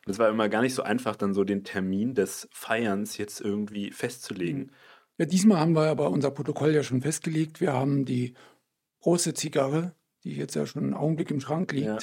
Und 0.04 0.12
es 0.12 0.18
war 0.18 0.28
immer 0.28 0.50
gar 0.50 0.60
nicht 0.60 0.74
so 0.74 0.82
einfach, 0.82 1.16
dann 1.16 1.32
so 1.32 1.42
den 1.44 1.64
Termin 1.64 2.14
des 2.14 2.48
Feierns 2.52 3.16
jetzt 3.16 3.40
irgendwie 3.40 3.90
festzulegen. 3.90 4.60
Mhm. 4.60 4.70
Ja, 5.16 5.24
diesmal 5.24 5.58
haben 5.58 5.74
wir 5.74 5.88
aber 5.88 6.10
unser 6.10 6.30
Protokoll 6.30 6.74
ja 6.74 6.82
schon 6.82 7.00
festgelegt. 7.00 7.60
Wir 7.60 7.72
haben 7.72 8.04
die 8.04 8.34
große 9.00 9.34
Zigarre 9.34 9.94
die 10.24 10.36
jetzt 10.36 10.54
ja 10.54 10.66
schon 10.66 10.84
einen 10.84 10.94
Augenblick 10.94 11.30
im 11.30 11.40
Schrank 11.40 11.72
liegt. 11.72 11.86
Ja. 11.86 11.98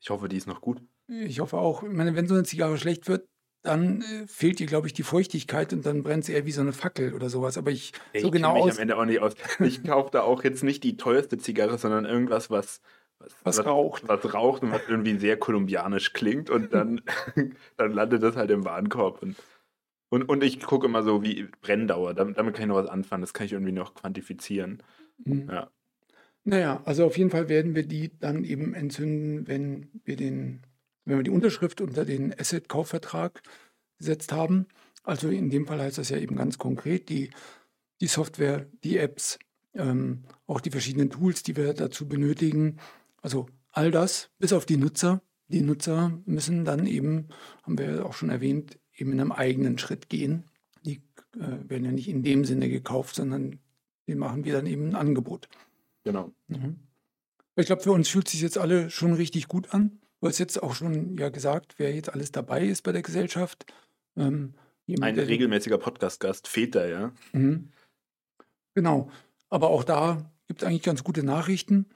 Ich 0.00 0.10
hoffe, 0.10 0.28
die 0.28 0.36
ist 0.36 0.46
noch 0.46 0.60
gut. 0.60 0.82
Ich 1.08 1.40
hoffe 1.40 1.58
auch. 1.58 1.82
Ich 1.82 1.90
meine, 1.90 2.14
wenn 2.14 2.28
so 2.28 2.34
eine 2.34 2.44
Zigarre 2.44 2.78
schlecht 2.78 3.08
wird, 3.08 3.28
dann 3.62 4.00
äh, 4.02 4.26
fehlt 4.26 4.60
ihr, 4.60 4.66
glaube 4.66 4.86
ich, 4.86 4.94
die 4.94 5.02
Feuchtigkeit 5.02 5.72
und 5.72 5.84
dann 5.84 6.02
brennt 6.02 6.24
sie 6.24 6.32
eher 6.32 6.46
wie 6.46 6.52
so 6.52 6.62
eine 6.62 6.72
Fackel 6.72 7.12
oder 7.14 7.28
sowas. 7.28 7.58
Aber 7.58 7.70
ich, 7.70 7.92
ich 8.12 8.22
so 8.22 8.30
genau 8.30 8.54
mich 8.54 8.62
aus. 8.62 8.76
am 8.76 8.82
Ende 8.82 8.96
auch 8.96 9.04
nicht 9.04 9.20
aus. 9.20 9.34
Ich 9.58 9.84
kaufe 9.84 10.10
da 10.12 10.22
auch 10.22 10.44
jetzt 10.44 10.62
nicht 10.62 10.82
die 10.82 10.96
teuerste 10.96 11.36
Zigarre, 11.36 11.76
sondern 11.76 12.06
irgendwas, 12.06 12.48
was 12.48 12.80
was, 13.20 13.36
was, 13.44 13.66
raucht. 13.66 14.08
Was 14.08 14.34
raucht 14.34 14.62
und 14.62 14.72
was 14.72 14.82
irgendwie 14.88 15.18
sehr 15.18 15.38
kolumbianisch 15.38 16.12
klingt 16.12 16.50
und 16.50 16.72
dann, 16.72 17.02
dann 17.76 17.92
landet 17.92 18.22
das 18.22 18.36
halt 18.36 18.50
im 18.50 18.64
Warenkorb. 18.64 19.22
Und, 19.22 19.36
und, 20.08 20.28
und 20.28 20.42
ich 20.42 20.60
gucke 20.60 20.86
immer 20.86 21.02
so 21.02 21.22
wie 21.22 21.48
Brenndauer, 21.60 22.14
damit, 22.14 22.38
damit 22.38 22.54
kann 22.54 22.62
ich 22.62 22.68
noch 22.68 22.76
was 22.76 22.88
anfangen, 22.88 23.20
das 23.20 23.34
kann 23.34 23.46
ich 23.46 23.52
irgendwie 23.52 23.72
noch 23.72 23.94
quantifizieren. 23.94 24.82
Mhm. 25.24 25.48
Ja. 25.50 25.70
Naja, 26.44 26.82
also 26.84 27.04
auf 27.04 27.18
jeden 27.18 27.30
Fall 27.30 27.48
werden 27.48 27.74
wir 27.74 27.86
die 27.86 28.18
dann 28.18 28.44
eben 28.44 28.74
entzünden, 28.74 29.46
wenn 29.46 29.88
wir 30.04 30.16
den, 30.16 30.60
wenn 31.04 31.18
wir 31.18 31.22
die 31.22 31.30
Unterschrift 31.30 31.80
unter 31.80 32.04
den 32.04 32.38
Asset-Kaufvertrag 32.38 33.42
gesetzt 33.98 34.32
haben. 34.32 34.66
Also 35.02 35.28
in 35.28 35.50
dem 35.50 35.66
Fall 35.66 35.80
heißt 35.80 35.98
das 35.98 36.08
ja 36.08 36.16
eben 36.16 36.36
ganz 36.36 36.58
konkret, 36.58 37.08
die, 37.08 37.30
die 38.00 38.06
Software, 38.06 38.66
die 38.84 38.96
Apps, 38.96 39.38
ähm, 39.74 40.24
auch 40.46 40.60
die 40.60 40.70
verschiedenen 40.70 41.10
Tools, 41.10 41.42
die 41.42 41.56
wir 41.56 41.74
dazu 41.74 42.08
benötigen. 42.08 42.78
Also 43.20 43.46
all 43.70 43.90
das, 43.90 44.30
bis 44.38 44.52
auf 44.52 44.66
die 44.66 44.76
Nutzer. 44.76 45.22
Die 45.48 45.62
Nutzer 45.62 46.18
müssen 46.26 46.64
dann 46.64 46.86
eben, 46.86 47.28
haben 47.62 47.78
wir 47.78 48.06
auch 48.06 48.14
schon 48.14 48.30
erwähnt, 48.30 48.78
eben 48.96 49.12
in 49.12 49.20
einem 49.20 49.32
eigenen 49.32 49.78
Schritt 49.78 50.08
gehen. 50.08 50.44
Die 50.84 51.02
äh, 51.34 51.68
werden 51.68 51.84
ja 51.84 51.92
nicht 51.92 52.08
in 52.08 52.22
dem 52.22 52.44
Sinne 52.44 52.68
gekauft, 52.68 53.16
sondern 53.16 53.58
die 54.06 54.14
machen 54.14 54.44
wir 54.44 54.52
dann 54.54 54.66
eben 54.66 54.88
ein 54.88 54.94
Angebot. 54.94 55.48
Genau. 56.04 56.32
Mhm. 56.48 56.78
Ich 57.56 57.66
glaube, 57.66 57.82
für 57.82 57.92
uns 57.92 58.08
fühlt 58.08 58.28
sich 58.28 58.40
jetzt 58.40 58.58
alle 58.58 58.90
schon 58.90 59.12
richtig 59.12 59.48
gut 59.48 59.74
an. 59.74 60.00
Du 60.20 60.28
hast 60.28 60.38
jetzt 60.38 60.62
auch 60.62 60.74
schon 60.74 61.16
ja 61.18 61.28
gesagt, 61.28 61.74
wer 61.78 61.94
jetzt 61.94 62.10
alles 62.10 62.32
dabei 62.32 62.64
ist 62.64 62.82
bei 62.82 62.92
der 62.92 63.02
Gesellschaft. 63.02 63.66
Ähm, 64.16 64.54
jemand, 64.86 65.18
Ein 65.18 65.24
regelmäßiger 65.24 65.78
Podcast-Gast 65.78 66.48
fehlt 66.48 66.74
da, 66.74 66.86
ja. 66.86 67.12
Mhm. 67.32 67.70
Genau. 68.74 69.10
Aber 69.48 69.70
auch 69.70 69.84
da 69.84 70.30
gibt 70.46 70.62
es 70.62 70.68
eigentlich 70.68 70.82
ganz 70.82 71.04
gute 71.04 71.22
Nachrichten. 71.22 71.86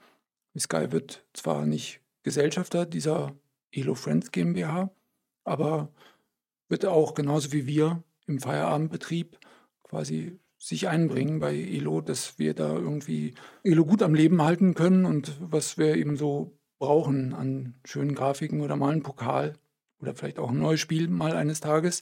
Sky 0.57 0.91
wird 0.91 1.25
zwar 1.33 1.65
nicht 1.65 2.01
Gesellschafter 2.23 2.85
dieser 2.85 3.35
Elo 3.71 3.95
Friends 3.95 4.31
GmbH, 4.31 4.89
aber 5.43 5.91
wird 6.69 6.85
auch 6.85 7.13
genauso 7.13 7.51
wie 7.51 7.67
wir 7.67 8.03
im 8.25 8.39
Feierabendbetrieb 8.39 9.37
quasi 9.83 10.39
sich 10.65 10.87
einbringen 10.87 11.39
bei 11.39 11.55
Elo, 11.55 12.01
dass 12.01 12.39
wir 12.39 12.55
da 12.55 12.73
irgendwie 12.73 13.35
Elo 13.63 13.85
gut 13.85 14.01
am 14.01 14.15
Leben 14.15 14.41
halten 14.41 14.73
können 14.73 15.05
und 15.05 15.37
was 15.39 15.77
wir 15.77 15.95
eben 15.95 16.17
so 16.17 16.57
brauchen 16.79 17.33
an 17.35 17.75
schönen 17.85 18.15
Grafiken 18.15 18.61
oder 18.61 18.75
mal 18.75 18.91
einen 18.91 19.03
Pokal 19.03 19.53
oder 19.99 20.15
vielleicht 20.15 20.39
auch 20.39 20.49
ein 20.49 20.57
neues 20.57 20.79
Spiel 20.79 21.07
mal 21.07 21.35
eines 21.35 21.59
Tages. 21.59 22.01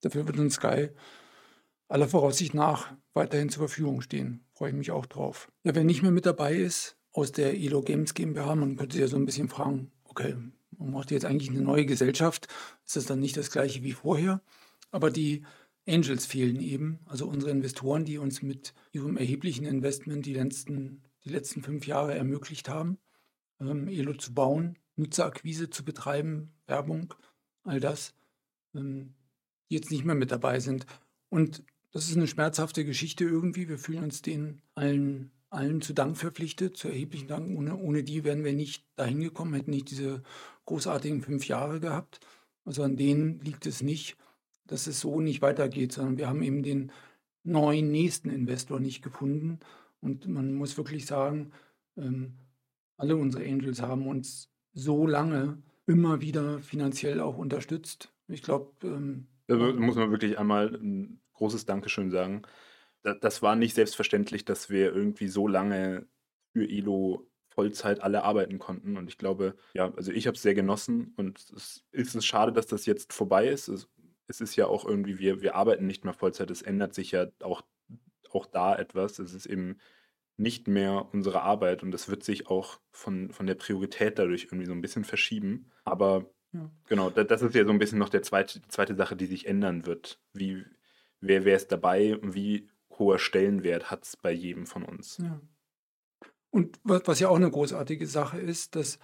Dafür 0.00 0.28
wird 0.28 0.38
uns 0.38 0.54
Sky 0.54 0.90
aller 1.88 2.06
Voraussicht 2.06 2.54
nach 2.54 2.92
weiterhin 3.14 3.48
zur 3.48 3.66
Verfügung 3.66 4.00
stehen. 4.00 4.44
Freue 4.52 4.70
ich 4.70 4.76
mich 4.76 4.92
auch 4.92 5.06
drauf. 5.06 5.50
Ja, 5.64 5.74
wer 5.74 5.82
nicht 5.82 6.02
mehr 6.02 6.12
mit 6.12 6.24
dabei 6.24 6.54
ist 6.54 6.96
aus 7.10 7.32
der 7.32 7.54
Elo 7.54 7.82
Games 7.82 8.14
GmbH, 8.14 8.54
man 8.54 8.76
könnte 8.76 8.94
sich 8.94 9.02
ja 9.02 9.08
so 9.08 9.16
ein 9.16 9.26
bisschen 9.26 9.48
fragen, 9.48 9.90
okay, 10.04 10.36
man 10.78 10.92
macht 10.92 11.10
jetzt 11.10 11.24
eigentlich 11.24 11.50
eine 11.50 11.62
neue 11.62 11.84
Gesellschaft, 11.84 12.46
ist 12.86 12.94
das 12.94 13.06
dann 13.06 13.18
nicht 13.18 13.36
das 13.36 13.50
gleiche 13.50 13.82
wie 13.82 13.92
vorher? 13.92 14.40
Aber 14.92 15.10
die 15.10 15.44
Angels 15.88 16.26
fehlen 16.26 16.60
eben, 16.60 17.00
also 17.06 17.26
unsere 17.26 17.50
Investoren, 17.50 18.04
die 18.04 18.18
uns 18.18 18.42
mit 18.42 18.74
ihrem 18.92 19.16
erheblichen 19.16 19.64
Investment 19.64 20.26
die 20.26 20.34
letzten, 20.34 21.02
die 21.24 21.30
letzten 21.30 21.62
fünf 21.62 21.86
Jahre 21.86 22.14
ermöglicht 22.14 22.68
haben, 22.68 22.98
ähm, 23.60 23.88
Elo 23.88 24.14
zu 24.14 24.32
bauen, 24.32 24.78
Nutzerakquise 24.96 25.70
zu 25.70 25.84
betreiben, 25.84 26.52
Werbung, 26.66 27.14
all 27.64 27.80
das, 27.80 28.14
ähm, 28.74 29.14
die 29.68 29.74
jetzt 29.74 29.90
nicht 29.90 30.04
mehr 30.04 30.14
mit 30.14 30.30
dabei 30.30 30.60
sind. 30.60 30.86
Und 31.28 31.64
das 31.92 32.08
ist 32.08 32.16
eine 32.16 32.28
schmerzhafte 32.28 32.84
Geschichte 32.84 33.24
irgendwie. 33.24 33.68
Wir 33.68 33.78
fühlen 33.78 34.04
uns 34.04 34.22
denen 34.22 34.62
allen, 34.74 35.32
allen 35.50 35.82
zu 35.82 35.92
Dank 35.92 36.16
verpflichtet, 36.16 36.76
zu 36.76 36.88
erheblichen 36.88 37.28
Dank. 37.28 37.56
Ohne, 37.56 37.76
ohne 37.76 38.04
die 38.04 38.24
wären 38.24 38.44
wir 38.44 38.52
nicht 38.52 38.86
dahin 38.96 39.20
gekommen, 39.20 39.54
hätten 39.54 39.72
nicht 39.72 39.90
diese 39.90 40.22
großartigen 40.64 41.22
fünf 41.22 41.46
Jahre 41.48 41.80
gehabt. 41.80 42.20
Also 42.64 42.82
an 42.82 42.96
denen 42.96 43.40
liegt 43.40 43.66
es 43.66 43.82
nicht 43.82 44.16
dass 44.72 44.86
es 44.86 45.00
so 45.00 45.20
nicht 45.20 45.42
weitergeht, 45.42 45.92
sondern 45.92 46.16
wir 46.16 46.28
haben 46.28 46.42
eben 46.42 46.62
den 46.62 46.92
neuen 47.44 47.90
nächsten 47.90 48.30
Investor 48.30 48.80
nicht 48.80 49.02
gefunden. 49.02 49.60
Und 50.00 50.26
man 50.26 50.54
muss 50.54 50.78
wirklich 50.78 51.04
sagen, 51.04 51.52
ähm, 51.98 52.38
alle 52.96 53.16
unsere 53.16 53.44
Angels 53.44 53.82
haben 53.82 54.06
uns 54.06 54.50
so 54.72 55.06
lange 55.06 55.62
immer 55.86 56.22
wieder 56.22 56.58
finanziell 56.60 57.20
auch 57.20 57.36
unterstützt. 57.36 58.14
Ich 58.28 58.42
glaube. 58.42 58.72
Ähm, 58.82 59.26
da 59.46 59.56
muss 59.56 59.96
man 59.96 60.10
wirklich 60.10 60.38
einmal 60.38 60.74
ein 60.74 61.20
großes 61.34 61.66
Dankeschön 61.66 62.10
sagen. 62.10 62.42
Das 63.02 63.42
war 63.42 63.56
nicht 63.56 63.74
selbstverständlich, 63.74 64.46
dass 64.46 64.70
wir 64.70 64.94
irgendwie 64.94 65.28
so 65.28 65.48
lange 65.48 66.06
für 66.54 66.64
ILO 66.64 67.26
Vollzeit 67.52 68.00
alle 68.02 68.24
arbeiten 68.24 68.58
konnten. 68.58 68.96
Und 68.96 69.08
ich 69.08 69.18
glaube, 69.18 69.54
ja, 69.74 69.92
also 69.94 70.10
ich 70.10 70.26
habe 70.26 70.36
es 70.36 70.42
sehr 70.42 70.54
genossen 70.54 71.12
und 71.16 71.38
es 71.54 71.84
ist 71.90 72.24
schade, 72.24 72.52
dass 72.52 72.66
das 72.66 72.86
jetzt 72.86 73.12
vorbei 73.12 73.48
ist. 73.48 73.68
Es 73.68 73.88
es 74.32 74.40
ist 74.40 74.56
ja 74.56 74.66
auch 74.66 74.86
irgendwie, 74.86 75.18
wir, 75.18 75.42
wir 75.42 75.54
arbeiten 75.54 75.86
nicht 75.86 76.04
mehr 76.04 76.14
Vollzeit, 76.14 76.50
es 76.50 76.62
ändert 76.62 76.94
sich 76.94 77.10
ja 77.12 77.26
auch, 77.42 77.62
auch 78.30 78.46
da 78.46 78.74
etwas. 78.74 79.18
Es 79.18 79.34
ist 79.34 79.44
eben 79.44 79.76
nicht 80.38 80.68
mehr 80.68 81.10
unsere 81.12 81.42
Arbeit 81.42 81.82
und 81.82 81.90
das 81.90 82.08
wird 82.08 82.24
sich 82.24 82.48
auch 82.48 82.80
von, 82.90 83.30
von 83.30 83.46
der 83.46 83.56
Priorität 83.56 84.18
dadurch 84.18 84.44
irgendwie 84.44 84.64
so 84.64 84.72
ein 84.72 84.80
bisschen 84.80 85.04
verschieben. 85.04 85.70
Aber 85.84 86.30
ja. 86.52 86.70
genau, 86.88 87.10
das 87.10 87.42
ist 87.42 87.54
ja 87.54 87.64
so 87.64 87.70
ein 87.70 87.78
bisschen 87.78 87.98
noch 87.98 88.08
der 88.08 88.22
zweite, 88.22 88.60
die 88.60 88.68
zweite 88.68 88.94
Sache, 88.94 89.16
die 89.16 89.26
sich 89.26 89.46
ändern 89.46 89.84
wird. 89.84 90.18
Wie, 90.32 90.64
wer, 91.20 91.44
wer 91.44 91.56
ist 91.56 91.70
dabei 91.70 92.16
und 92.16 92.34
wie 92.34 92.70
hoher 92.98 93.18
Stellenwert 93.18 93.90
hat 93.90 94.04
es 94.04 94.16
bei 94.16 94.32
jedem 94.32 94.64
von 94.64 94.82
uns. 94.82 95.18
Ja. 95.18 95.42
Und 96.48 96.80
was, 96.84 97.02
was, 97.04 97.20
ja 97.20 97.28
auch 97.28 97.36
eine 97.36 97.50
großartige 97.50 98.06
Sache 98.06 98.40
ist, 98.40 98.76
dass 98.76 98.98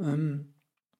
ähm, 0.00 0.54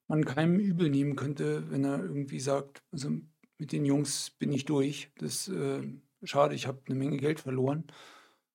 man 0.06 0.24
keinem 0.24 0.60
übel 0.60 0.88
nehmen 0.88 1.16
könnte, 1.16 1.68
wenn 1.70 1.84
er 1.84 1.98
irgendwie 1.98 2.40
sagt, 2.40 2.84
also 2.92 3.10
mit 3.58 3.72
den 3.72 3.84
Jungs 3.84 4.30
bin 4.30 4.52
ich 4.52 4.64
durch. 4.64 5.10
Das 5.18 5.48
äh, 5.48 5.82
schade, 6.22 6.54
ich 6.54 6.66
habe 6.66 6.80
eine 6.86 6.96
Menge 6.96 7.16
Geld 7.16 7.40
verloren. 7.40 7.84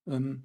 Ähm, 0.07 0.43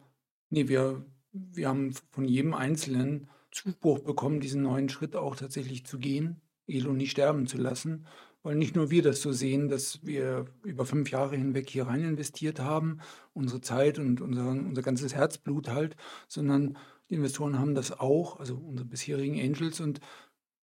nee, 0.51 0.69
wir, 0.69 1.05
wir 1.33 1.69
haben 1.69 1.93
von 2.11 2.25
jedem 2.25 2.55
Einzelnen 2.55 3.29
Zuspruch 3.51 4.01
bekommen, 4.01 4.41
diesen 4.41 4.63
neuen 4.63 4.89
Schritt 4.89 5.17
auch 5.17 5.37
tatsächlich 5.37 5.87
zu 5.87 5.99
gehen, 5.99 6.41
Elo 6.67 6.93
nicht 6.93 7.11
sterben 7.11 7.47
zu 7.47 7.59
lassen. 7.59 8.07
Weil 8.43 8.55
nicht 8.55 8.77
nur 8.77 8.91
wir 8.91 9.03
das 9.03 9.23
so 9.23 9.33
sehen, 9.33 9.69
dass 9.69 10.07
wir 10.07 10.45
über 10.63 10.87
fünf 10.87 11.11
Jahre 11.11 11.37
hinweg 11.37 11.69
hier 11.69 11.89
rein 11.89 12.05
investiert 12.05 12.61
haben, 12.61 13.01
unsere 13.33 13.61
Zeit 13.61 13.99
und 13.99 14.21
unser, 14.21 14.49
unser 14.51 14.83
ganzes 14.83 15.15
Herzblut 15.17 15.69
halt, 15.69 15.97
sondern 16.29 16.79
die 17.11 17.15
Investoren 17.15 17.59
haben 17.59 17.75
das 17.75 17.99
auch, 17.99 18.39
also 18.39 18.57
unsere 18.57 18.89
bisherigen 18.89 19.41
Angels 19.41 19.81
und 19.81 20.01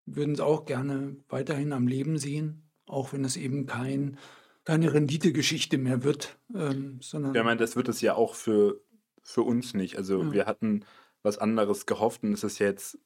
würden 0.06 0.34
es 0.34 0.40
auch 0.40 0.66
gerne 0.66 1.18
weiterhin 1.28 1.74
am 1.74 1.88
Leben 1.88 2.18
sehen 2.18 2.63
auch 2.88 3.14
wenn 3.14 3.26
es 3.26 3.38
eben 3.38 3.66
kein, 3.66 4.18
keine 4.66 4.94
Renditegeschichte 4.94 5.78
mehr 5.78 6.04
wird. 6.04 6.38
Ähm, 6.56 7.00
sondern 7.02 7.34
ja, 7.34 7.42
ich 7.42 7.46
meine, 7.46 7.60
das 7.60 7.76
wird 7.76 7.90
es 7.90 8.02
ja 8.02 8.16
auch 8.16 8.36
für, 8.36 8.82
für 9.22 9.42
uns 9.42 9.74
nicht. 9.74 9.98
Also 9.98 10.24
ja. 10.24 10.32
wir 10.32 10.46
hatten 10.46 10.86
was 11.22 11.38
anderes 11.38 11.86
gehofft 11.86 12.24
und 12.24 12.34
es 12.34 12.44
ist 12.44 12.60
jetzt 12.60 12.98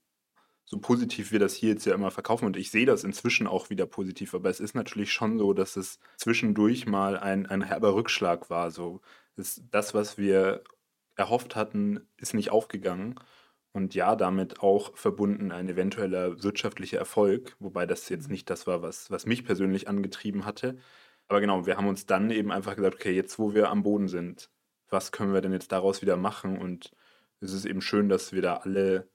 so 0.70 0.80
positiv 0.80 1.32
wir 1.32 1.40
das 1.40 1.54
hier 1.54 1.70
jetzt 1.70 1.86
ja 1.86 1.96
immer 1.96 2.12
verkaufen 2.12 2.46
und 2.46 2.58
ich 2.58 2.72
sehe 2.72 2.86
das 2.86 3.06
inzwischen 3.06 3.48
auch 3.48 3.70
wieder 3.70 3.86
positiv, 3.86 4.34
aber 4.34 4.50
es 4.50 4.60
ist 4.60 4.76
natürlich 4.76 5.14
schon 5.14 5.40
so, 5.40 5.54
dass 5.54 5.78
es 5.78 5.98
zwischendurch 6.18 6.86
mal 6.86 7.18
ein, 7.18 7.46
ein 7.46 7.62
herber 7.62 7.96
Rückschlag 7.96 8.50
war. 8.50 8.70
So 8.70 9.00
ist 9.38 9.64
das, 9.72 9.94
was 9.94 10.18
wir 10.18 10.64
erhofft 11.16 11.56
hatten, 11.56 12.02
ist 12.18 12.34
nicht 12.34 12.52
aufgegangen 12.52 13.16
und 13.74 13.96
ja, 13.96 14.16
damit 14.16 14.62
auch 14.62 14.96
verbunden 14.98 15.52
ein 15.52 15.70
eventueller 15.70 16.42
wirtschaftlicher 16.44 16.98
Erfolg, 16.98 17.56
wobei 17.60 17.86
das 17.86 18.10
jetzt 18.10 18.28
mhm. 18.28 18.34
nicht 18.34 18.50
das 18.50 18.68
war, 18.68 18.82
was, 18.82 19.12
was 19.12 19.26
mich 19.26 19.46
persönlich 19.46 19.88
angetrieben 19.88 20.46
hatte. 20.46 20.78
Aber 21.28 21.42
genau, 21.42 21.66
wir 21.66 21.78
haben 21.78 21.88
uns 21.88 22.06
dann 22.06 22.32
eben 22.32 22.52
einfach 22.52 22.76
gesagt, 22.76 22.96
okay, 22.96 23.12
jetzt 23.12 23.38
wo 23.40 23.54
wir 23.54 23.70
am 23.70 23.84
Boden 23.84 24.08
sind, 24.08 24.50
was 24.90 25.12
können 25.12 25.34
wir 25.34 25.42
denn 25.42 25.54
jetzt 25.54 25.72
daraus 25.72 26.02
wieder 26.02 26.18
machen? 26.18 26.58
Und 26.58 26.92
es 27.42 27.54
ist 27.54 27.66
eben 27.66 27.82
schön, 27.82 28.10
dass 28.10 28.34
wir 28.34 28.42
da 28.42 28.58
alle 28.58 29.10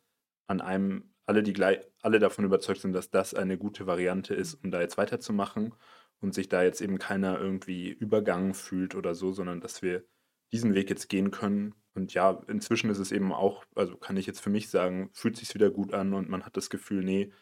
an 0.46 0.60
einem, 0.60 1.14
alle, 1.26 1.42
die 1.42 1.52
gleich, 1.54 1.80
alle 2.02 2.18
davon 2.18 2.44
überzeugt 2.44 2.80
sind, 2.80 2.92
dass 2.92 3.10
das 3.10 3.34
eine 3.34 3.58
gute 3.58 3.86
Variante 3.86 4.34
ist, 4.34 4.54
um 4.54 4.70
da 4.70 4.80
jetzt 4.80 4.98
weiterzumachen 4.98 5.74
und 6.20 6.34
sich 6.34 6.48
da 6.48 6.62
jetzt 6.62 6.80
eben 6.80 6.98
keiner 6.98 7.38
irgendwie 7.40 7.90
übergangen 7.90 8.54
fühlt 8.54 8.94
oder 8.94 9.14
so, 9.14 9.32
sondern 9.32 9.60
dass 9.60 9.82
wir 9.82 10.04
diesen 10.52 10.74
Weg 10.74 10.90
jetzt 10.90 11.08
gehen 11.08 11.30
können 11.30 11.74
und 11.94 12.14
ja, 12.14 12.42
inzwischen 12.48 12.90
ist 12.90 12.98
es 12.98 13.12
eben 13.12 13.32
auch, 13.32 13.64
also 13.74 13.96
kann 13.96 14.16
ich 14.16 14.26
jetzt 14.26 14.40
für 14.40 14.50
mich 14.50 14.70
sagen, 14.70 15.10
fühlt 15.12 15.36
sich 15.36 15.54
wieder 15.54 15.70
gut 15.70 15.92
an 15.92 16.14
und 16.14 16.28
man 16.28 16.44
hat 16.44 16.56
das 16.56 16.70
Gefühl, 16.70 17.04
nee, 17.04 17.32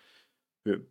wir, 0.65 0.85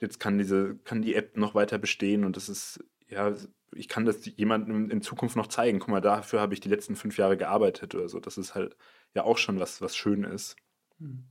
jetzt 0.00 0.18
kann 0.18 0.38
diese, 0.38 0.76
kann 0.78 1.02
die 1.02 1.14
App 1.14 1.36
noch 1.36 1.54
weiter 1.54 1.78
bestehen 1.78 2.24
und 2.24 2.36
das 2.36 2.48
ist, 2.48 2.84
ja, 3.08 3.34
ich 3.74 3.88
kann 3.88 4.04
das 4.04 4.26
jemandem 4.36 4.90
in 4.90 5.02
Zukunft 5.02 5.36
noch 5.36 5.46
zeigen. 5.46 5.78
Guck 5.78 5.88
mal, 5.88 6.00
dafür 6.00 6.40
habe 6.40 6.54
ich 6.54 6.60
die 6.60 6.68
letzten 6.68 6.96
fünf 6.96 7.18
Jahre 7.18 7.36
gearbeitet 7.36 7.94
oder 7.94 8.08
so. 8.08 8.20
Das 8.20 8.38
ist 8.38 8.54
halt 8.54 8.76
ja 9.14 9.24
auch 9.24 9.38
schon 9.38 9.60
was, 9.60 9.80
was 9.80 9.96
schön 9.96 10.24
ist. 10.24 10.56
Mhm. 10.98 11.24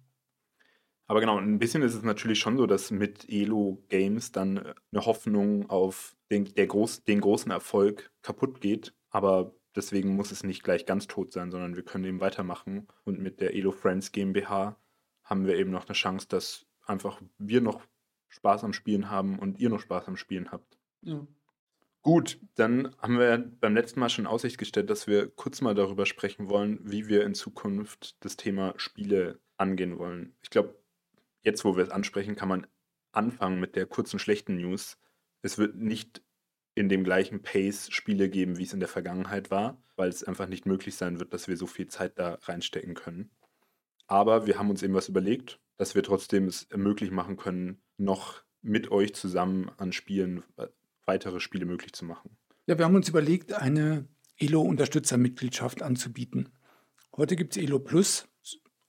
Aber 1.08 1.20
genau, 1.20 1.38
ein 1.38 1.60
bisschen 1.60 1.84
ist 1.84 1.94
es 1.94 2.04
natürlich 2.04 2.40
schon 2.40 2.58
so, 2.58 2.66
dass 2.66 2.90
mit 2.92 3.30
Elo 3.30 3.84
Games 3.90 4.32
dann 4.32 4.58
eine 4.60 5.06
Hoffnung 5.06 5.70
auf 5.70 6.16
den, 6.32 6.46
der 6.46 6.68
groß, 6.68 7.04
den 7.04 7.22
großen 7.22 7.52
Erfolg 7.52 8.12
kaputt 8.22 8.60
geht. 8.60 8.94
Aber 9.12 9.56
Deswegen 9.76 10.16
muss 10.16 10.32
es 10.32 10.44
nicht 10.44 10.64
gleich 10.64 10.86
ganz 10.86 11.08
tot 11.08 11.34
sein, 11.34 11.52
sondern 11.52 11.76
wir 11.76 11.84
können 11.84 12.06
eben 12.06 12.22
weitermachen. 12.22 12.88
Und 13.04 13.20
mit 13.20 13.42
der 13.42 13.54
Elo 13.56 13.72
Friends 13.72 14.12
GmbH 14.12 14.78
haben 15.24 15.46
wir 15.46 15.58
eben 15.58 15.72
noch 15.72 15.88
eine 15.88 15.96
Chance, 15.96 16.28
dass 16.30 16.66
einfach 16.86 17.22
wir 17.38 17.62
noch 17.62 17.82
Spaß 18.30 18.64
am 18.64 18.74
Spielen 18.74 19.10
haben 19.10 19.40
und 19.40 19.60
ihr 19.60 19.70
noch 19.70 19.80
Spaß 19.80 20.08
am 20.08 20.18
Spielen 20.18 20.52
habt. 20.52 20.78
Ja. 21.02 21.26
Gut, 22.02 22.40
dann 22.54 22.96
haben 23.00 23.18
wir 23.18 23.38
beim 23.60 23.74
letzten 23.74 24.00
Mal 24.00 24.10
schon 24.10 24.26
in 24.26 24.30
Aussicht 24.32 24.60
gestellt, 24.60 24.92
dass 24.92 25.08
wir 25.08 25.28
kurz 25.28 25.62
mal 25.62 25.74
darüber 25.74 26.06
sprechen 26.06 26.50
wollen, 26.50 26.80
wie 26.84 27.08
wir 27.08 27.24
in 27.26 27.34
Zukunft 27.34 28.24
das 28.24 28.38
Thema 28.38 28.76
Spiele 28.78 29.40
angehen 29.58 29.98
wollen. 29.98 30.36
Ich 30.44 30.52
glaube, 30.52 30.78
jetzt, 31.42 31.66
wo 31.66 31.76
wir 31.76 31.84
es 31.84 31.90
ansprechen, 31.90 32.36
kann 32.36 32.50
man 32.50 32.68
anfangen 33.12 33.60
mit 33.60 33.76
der 33.76 33.88
kurzen 33.88 34.20
schlechten 34.20 34.58
News. 34.58 35.00
Es 35.42 35.58
wird 35.58 35.78
nicht 35.78 36.22
in 36.76 36.90
dem 36.90 37.04
gleichen 37.04 37.42
Pace 37.42 37.88
Spiele 37.92 38.30
geben, 38.30 38.58
wie 38.58 38.64
es 38.64 38.74
in 38.74 38.80
der 38.80 38.90
Vergangenheit 38.90 39.50
war, 39.50 39.82
weil 39.96 40.10
es 40.10 40.24
einfach 40.24 40.48
nicht 40.48 40.66
möglich 40.66 40.96
sein 40.96 41.20
wird, 41.20 41.34
dass 41.34 41.48
wir 41.48 41.58
so 41.58 41.68
viel 41.68 41.88
Zeit 41.88 42.20
da 42.20 42.38
reinstecken 42.44 42.94
können. 42.94 43.32
Aber 44.08 44.46
wir 44.46 44.60
haben 44.60 44.70
uns 44.70 44.84
eben 44.84 44.94
was 44.94 45.10
überlegt, 45.10 45.60
dass 45.78 45.96
wir 45.96 46.04
trotzdem 46.04 46.48
es 46.48 46.68
möglich 46.76 47.12
machen 47.12 47.38
können, 47.38 47.82
noch 47.98 48.44
mit 48.62 48.92
euch 48.92 49.16
zusammen 49.16 49.72
an 49.78 49.94
Spielen 49.94 50.44
äh, 50.58 50.68
weitere 51.06 51.40
Spiele 51.40 51.66
möglich 51.66 51.94
zu 51.94 52.06
machen. 52.06 52.38
Ja, 52.68 52.78
wir 52.78 52.86
haben 52.86 52.96
uns 52.96 53.10
überlegt, 53.10 53.54
eine 53.54 54.08
Elo-Unterstützermitgliedschaft 54.38 55.82
anzubieten. 55.82 56.50
Heute 57.16 57.36
gibt 57.36 57.56
es 57.56 57.64
Elo 57.64 57.80
Plus 57.80 58.28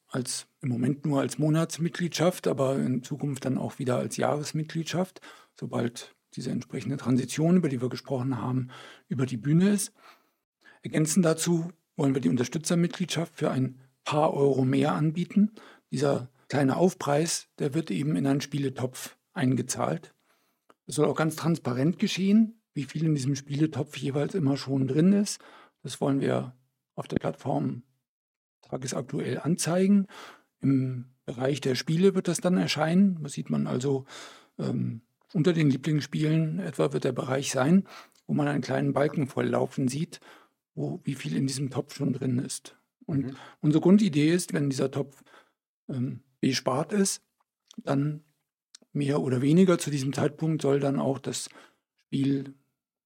als 0.08 0.48
im 0.60 0.70
Moment 0.70 1.04
nur 1.04 1.20
als 1.20 1.38
Monatsmitgliedschaft, 1.38 2.48
aber 2.48 2.76
in 2.76 3.02
Zukunft 3.02 3.44
dann 3.44 3.58
auch 3.58 3.78
wieder 3.78 3.96
als 3.98 4.16
Jahresmitgliedschaft, 4.16 5.20
sobald 5.54 6.15
diese 6.36 6.50
entsprechende 6.50 6.96
Transition, 6.96 7.56
über 7.56 7.68
die 7.68 7.80
wir 7.80 7.88
gesprochen 7.88 8.38
haben, 8.38 8.68
über 9.08 9.26
die 9.26 9.36
Bühne 9.36 9.70
ist. 9.70 9.92
Ergänzend 10.82 11.24
dazu 11.24 11.70
wollen 11.96 12.14
wir 12.14 12.20
die 12.20 12.28
Unterstützermitgliedschaft 12.28 13.36
für 13.36 13.50
ein 13.50 13.80
paar 14.04 14.34
Euro 14.34 14.64
mehr 14.64 14.92
anbieten. 14.92 15.52
Dieser 15.90 16.30
kleine 16.48 16.76
Aufpreis, 16.76 17.48
der 17.58 17.74
wird 17.74 17.90
eben 17.90 18.16
in 18.16 18.26
einen 18.26 18.40
Spieletopf 18.40 19.16
eingezahlt. 19.32 20.14
Es 20.86 20.94
soll 20.94 21.06
auch 21.06 21.16
ganz 21.16 21.36
transparent 21.36 21.98
geschehen, 21.98 22.60
wie 22.74 22.84
viel 22.84 23.04
in 23.04 23.14
diesem 23.14 23.34
Spieletopf 23.34 23.96
jeweils 23.96 24.34
immer 24.34 24.56
schon 24.56 24.86
drin 24.86 25.12
ist. 25.12 25.40
Das 25.82 26.00
wollen 26.00 26.20
wir 26.20 26.54
auf 26.94 27.08
der 27.08 27.16
Plattform 27.16 27.82
tagesaktuell 28.62 29.40
anzeigen. 29.40 30.06
Im 30.60 31.06
Bereich 31.24 31.60
der 31.60 31.74
Spiele 31.74 32.14
wird 32.14 32.28
das 32.28 32.38
dann 32.38 32.56
erscheinen. 32.56 33.22
Da 33.22 33.28
sieht 33.28 33.50
man 33.50 33.66
also 33.66 34.04
ähm, 34.58 35.02
unter 35.36 35.52
den 35.52 35.68
Lieblingsspielen 35.68 36.60
etwa 36.60 36.94
wird 36.94 37.04
der 37.04 37.12
Bereich 37.12 37.50
sein, 37.50 37.84
wo 38.26 38.32
man 38.32 38.48
einen 38.48 38.62
kleinen 38.62 38.94
Balken 38.94 39.26
volllaufen 39.26 39.86
sieht, 39.86 40.18
wo 40.74 40.98
wie 41.04 41.14
viel 41.14 41.36
in 41.36 41.46
diesem 41.46 41.68
Topf 41.68 41.94
schon 41.94 42.14
drin 42.14 42.38
ist. 42.38 42.74
Und 43.04 43.26
mhm. 43.26 43.36
unsere 43.60 43.82
Grundidee 43.82 44.32
ist, 44.32 44.54
wenn 44.54 44.70
dieser 44.70 44.90
Topf 44.90 45.22
ähm, 45.90 46.22
bespart 46.40 46.94
ist, 46.94 47.22
dann 47.76 48.24
mehr 48.94 49.20
oder 49.20 49.42
weniger 49.42 49.76
zu 49.78 49.90
diesem 49.90 50.14
Zeitpunkt 50.14 50.62
soll 50.62 50.80
dann 50.80 50.98
auch 50.98 51.18
das 51.18 51.50
Spiel 52.06 52.54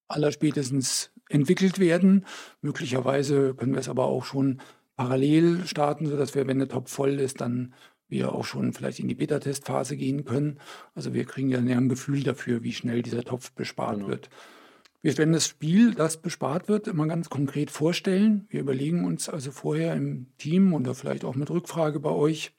allerspätestens 0.07 1.11
entwickelt 1.29 1.81
werden. 1.81 2.27
Möglicherweise 2.61 3.55
können 3.57 3.73
wir 3.73 3.81
es 3.81 3.89
aber 3.89 4.07
auch 4.07 4.25
schon 4.25 4.61
parallel 4.95 5.67
starten, 5.67 6.07
sodass 6.07 6.37
wir, 6.37 6.47
wenn 6.47 6.61
der 6.61 6.69
Topf 6.69 6.93
voll 6.93 7.19
ist, 7.19 7.41
dann 7.41 7.75
wir 8.11 8.35
auch 8.35 8.45
schon 8.45 8.73
vielleicht 8.73 8.99
in 8.99 9.09
die 9.09 9.15
Beta-Testphase 9.15 9.97
gehen 9.97 10.25
können. 10.25 10.59
Also 10.95 11.15
wir 11.15 11.25
kriegen 11.25 11.49
ja 11.49 11.59
ein 11.59 11.89
Gefühl 11.89 12.23
dafür, 12.23 12.63
wie 12.63 12.73
schnell 12.73 13.03
dieser 13.03 13.25
Topf 13.25 13.53
bespart 13.53 13.97
genau. 13.97 14.09
wird. 14.09 14.31
Wir 15.03 15.17
werden 15.17 15.33
das 15.33 15.47
Spiel, 15.47 15.95
das 15.95 16.19
bespart 16.19 16.69
wird, 16.69 16.87
immer 16.87 17.07
ganz 17.07 17.31
konkret 17.31 17.71
vorstellen. 17.71 18.47
Wir 18.51 18.61
überlegen 18.61 19.07
uns 19.07 19.31
also 19.31 19.51
vorher 19.51 19.95
im 19.95 20.27
Team 20.37 20.75
oder 20.75 20.95
vielleicht 20.95 21.25
auch 21.25 21.37
mit 21.37 21.51
Rückfrage 21.51 22.01
bei 22.01 22.11
euch, 22.11 22.53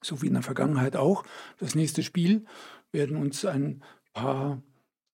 so 0.00 0.22
wie 0.22 0.28
in 0.28 0.32
der 0.32 0.42
Vergangenheit 0.42 0.96
auch, 0.96 1.24
das 1.58 1.74
nächste 1.74 2.02
Spiel, 2.02 2.46
werden 2.90 3.16
uns 3.16 3.44
ein 3.44 3.82
paar 4.14 4.62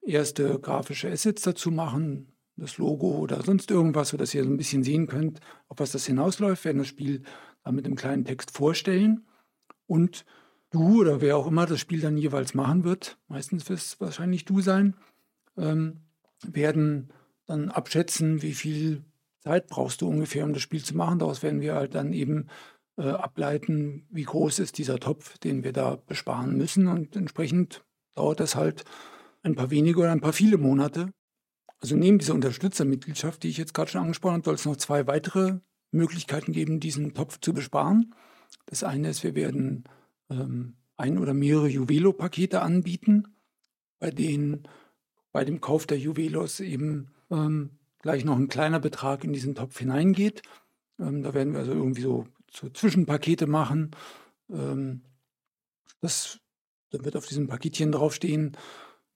erste 0.01 0.61
grafische 0.61 1.11
Assets 1.11 1.43
dazu 1.43 1.73
machen, 1.73 2.33
das 2.57 2.79
Logo 2.79 3.19
oder 3.19 3.43
sonst 3.43 3.71
irgendwas, 3.71 4.11
sodass 4.11 4.35
ihr 4.35 4.45
so 4.45 4.51
ein 4.51 4.57
bisschen 4.57 4.85
sehen 4.85 5.09
könnt, 5.09 5.41
auf 5.69 5.81
was 5.81 5.93
das 5.93 6.07
hinausläuft, 6.07 6.65
werden 6.65 6.79
das 6.79 6.89
Spiel 6.89 7.23
dann 7.65 7.75
mit 7.75 7.87
einem 7.87 7.97
kleinen 7.97 8.25
Text 8.25 8.53
vorstellen 8.53 9.25
und 9.91 10.25
du 10.71 11.01
oder 11.01 11.21
wer 11.21 11.37
auch 11.37 11.49
immer 11.49 11.67
das 11.67 11.81
Spiel 11.81 12.01
dann 12.01 12.17
jeweils 12.17 12.55
machen 12.55 12.85
wird, 12.85 13.19
meistens 13.27 13.69
wird 13.69 13.81
es 13.81 14.01
wahrscheinlich 14.01 14.45
du 14.45 14.61
sein, 14.61 14.95
ähm, 15.57 16.03
werden 16.45 17.13
dann 17.47 17.71
abschätzen, 17.71 18.41
wie 18.41 18.55
viel 18.55 19.03
Zeit 19.41 19.67
brauchst 19.67 20.01
du 20.01 20.09
ungefähr, 20.09 20.45
um 20.45 20.53
das 20.53 20.63
Spiel 20.63 20.85
zu 20.85 20.97
machen. 20.97 21.19
Daraus 21.19 21.43
werden 21.43 21.61
wir 21.61 21.75
halt 21.75 21.97
dann 21.97 22.13
eben 22.13 22.47
äh, 22.99 23.09
ableiten, 23.09 24.07
wie 24.11 24.23
groß 24.23 24.61
ist 24.61 24.79
dieser 24.79 25.01
Topf, 25.01 25.39
den 25.39 25.65
wir 25.65 25.73
da 25.73 25.97
besparen 25.97 26.57
müssen. 26.57 26.87
Und 26.87 27.17
entsprechend 27.17 27.83
dauert 28.15 28.39
das 28.39 28.55
halt 28.55 28.85
ein 29.43 29.57
paar 29.57 29.71
wenige 29.71 29.99
oder 29.99 30.13
ein 30.13 30.21
paar 30.21 30.33
viele 30.33 30.57
Monate. 30.57 31.13
Also 31.81 31.97
neben 31.97 32.21
dieser 32.21 32.35
Unterstützermitgliedschaft, 32.35 33.43
die 33.43 33.49
ich 33.49 33.57
jetzt 33.57 33.75
gerade 33.75 33.91
schon 33.91 34.03
angesprochen 34.03 34.35
habe, 34.35 34.45
soll 34.45 34.55
es 34.55 34.67
noch 34.67 34.77
zwei 34.77 35.09
weitere 35.09 35.59
Möglichkeiten 35.91 36.53
geben, 36.53 36.79
diesen 36.79 37.13
Topf 37.13 37.41
zu 37.41 37.53
besparen. 37.53 38.15
Das 38.67 38.85
eine 38.85 39.11
ist, 39.11 39.25
wir 39.25 39.35
werden 39.35 39.85
ähm, 40.31 40.77
ein 40.97 41.19
oder 41.19 41.35
mehrere 41.35 41.69
Juvelo-Pakete 41.69 42.63
anbieten, 42.63 43.35
bei 43.99 44.11
denen 44.11 44.69
bei 45.33 45.45
dem 45.45 45.61
Kauf 45.61 45.87
der 45.87 45.99
Juvelos 45.99 46.61
eben 46.61 47.11
ähm, 47.31 47.71
gleich 48.01 48.25
noch 48.25 48.37
ein 48.37 48.49
kleiner 48.49 48.81
Betrag 48.81 49.25
in 49.25 49.33
diesen 49.33 49.55
Topf 49.55 49.79
hineingeht. 49.79 50.43
Ähm, 50.99 51.23
da 51.23 51.35
werden 51.35 51.53
wir 51.53 51.61
also 51.61 51.73
irgendwie 51.73 52.03
so, 52.03 52.27
so 52.51 52.69
Zwischenpakete 52.69 53.47
machen. 53.47 53.93
Ähm, 54.51 55.03
das, 56.01 56.41
dann 56.91 57.05
wird 57.05 57.17
auf 57.17 57.27
diesem 57.27 57.47
Paketchen 57.47 57.93
draufstehen, 57.93 58.57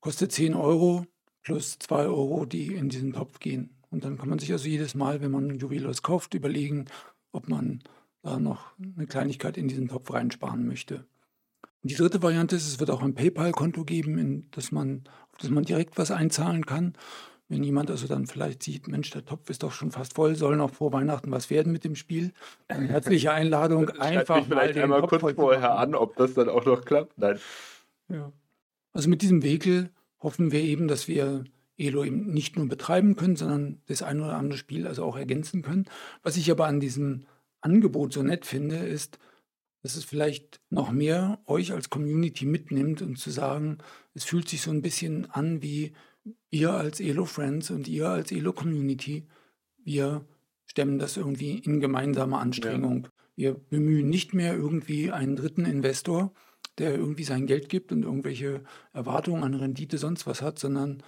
kostet 0.00 0.32
10 0.32 0.54
Euro 0.54 1.06
plus 1.42 1.78
2 1.78 2.06
Euro, 2.06 2.46
die 2.46 2.74
in 2.74 2.88
diesen 2.88 3.12
Topf 3.12 3.38
gehen. 3.38 3.76
Und 3.90 4.04
dann 4.04 4.18
kann 4.18 4.28
man 4.28 4.38
sich 4.38 4.50
also 4.52 4.68
jedes 4.68 4.94
Mal, 4.94 5.20
wenn 5.20 5.30
man 5.30 5.58
Juvelos 5.58 6.02
kauft, 6.02 6.34
überlegen, 6.34 6.86
ob 7.32 7.48
man 7.48 7.82
da 8.24 8.38
noch 8.38 8.72
eine 8.96 9.06
Kleinigkeit 9.06 9.56
in 9.56 9.68
diesen 9.68 9.88
Topf 9.88 10.12
reinsparen 10.12 10.66
möchte. 10.66 11.04
Und 11.82 11.90
die 11.90 11.94
dritte 11.94 12.22
Variante 12.22 12.56
ist, 12.56 12.66
es 12.66 12.80
wird 12.80 12.90
auch 12.90 13.02
ein 13.02 13.14
PayPal-Konto 13.14 13.84
geben, 13.84 14.18
in 14.18 14.50
das 14.52 14.72
man, 14.72 15.04
auf 15.30 15.38
das 15.38 15.50
man 15.50 15.64
direkt 15.64 15.98
was 15.98 16.10
einzahlen 16.10 16.64
kann. 16.64 16.94
Wenn 17.48 17.62
jemand 17.62 17.90
also 17.90 18.06
dann 18.06 18.26
vielleicht 18.26 18.62
sieht, 18.62 18.88
Mensch, 18.88 19.10
der 19.10 19.26
Topf 19.26 19.50
ist 19.50 19.62
doch 19.62 19.72
schon 19.72 19.90
fast 19.90 20.14
voll, 20.14 20.34
soll 20.34 20.56
noch 20.56 20.72
vor 20.72 20.94
Weihnachten 20.94 21.30
was 21.30 21.50
werden 21.50 21.70
mit 21.70 21.84
dem 21.84 21.94
Spiel. 21.94 22.32
Eine 22.68 22.88
herzliche 22.88 23.32
Einladung, 23.32 23.90
einfach 24.00 24.36
mich 24.36 24.46
vielleicht 24.46 24.78
einmal 24.78 25.02
Topf 25.02 25.20
kurz 25.20 25.34
vorher 25.34 25.78
an, 25.78 25.94
ob 25.94 26.16
das 26.16 26.32
dann 26.32 26.48
auch 26.48 26.64
noch 26.64 26.86
klappt. 26.86 27.18
Nein. 27.18 27.38
Ja. 28.08 28.32
Also 28.94 29.10
mit 29.10 29.20
diesem 29.20 29.42
Wegel 29.42 29.90
hoffen 30.20 30.50
wir 30.50 30.60
eben, 30.60 30.88
dass 30.88 31.06
wir 31.06 31.44
Elo 31.76 32.04
eben 32.04 32.32
nicht 32.32 32.56
nur 32.56 32.66
betreiben 32.66 33.16
können, 33.16 33.36
sondern 33.36 33.82
das 33.86 34.02
ein 34.02 34.20
oder 34.20 34.36
andere 34.36 34.56
Spiel 34.56 34.86
also 34.86 35.04
auch 35.04 35.18
ergänzen 35.18 35.60
können. 35.60 35.84
Was 36.22 36.38
ich 36.38 36.50
aber 36.50 36.66
an 36.66 36.80
diesem 36.80 37.26
Angebot 37.64 38.12
so 38.12 38.22
nett 38.22 38.46
finde, 38.46 38.76
ist, 38.76 39.18
dass 39.82 39.96
es 39.96 40.04
vielleicht 40.04 40.60
noch 40.70 40.92
mehr 40.92 41.40
euch 41.46 41.72
als 41.72 41.90
Community 41.90 42.46
mitnimmt 42.46 43.02
und 43.02 43.18
zu 43.18 43.30
sagen, 43.30 43.78
es 44.14 44.24
fühlt 44.24 44.48
sich 44.48 44.62
so 44.62 44.70
ein 44.70 44.82
bisschen 44.82 45.30
an 45.30 45.62
wie 45.62 45.92
ihr 46.50 46.72
als 46.72 47.00
Elo 47.00 47.24
Friends 47.24 47.70
und 47.70 47.88
ihr 47.88 48.08
als 48.08 48.32
Elo 48.32 48.52
Community. 48.52 49.26
Wir 49.76 50.24
stemmen 50.66 50.98
das 50.98 51.16
irgendwie 51.16 51.58
in 51.58 51.80
gemeinsamer 51.80 52.40
Anstrengung. 52.40 53.04
Ja. 53.04 53.10
Wir 53.36 53.54
bemühen 53.54 54.08
nicht 54.08 54.32
mehr 54.32 54.54
irgendwie 54.54 55.10
einen 55.10 55.36
dritten 55.36 55.66
Investor, 55.66 56.32
der 56.78 56.94
irgendwie 56.94 57.24
sein 57.24 57.46
Geld 57.46 57.68
gibt 57.68 57.92
und 57.92 58.04
irgendwelche 58.04 58.62
Erwartungen 58.92 59.42
an 59.42 59.54
Rendite 59.54 59.98
sonst 59.98 60.26
was 60.26 60.42
hat, 60.42 60.58
sondern 60.58 61.02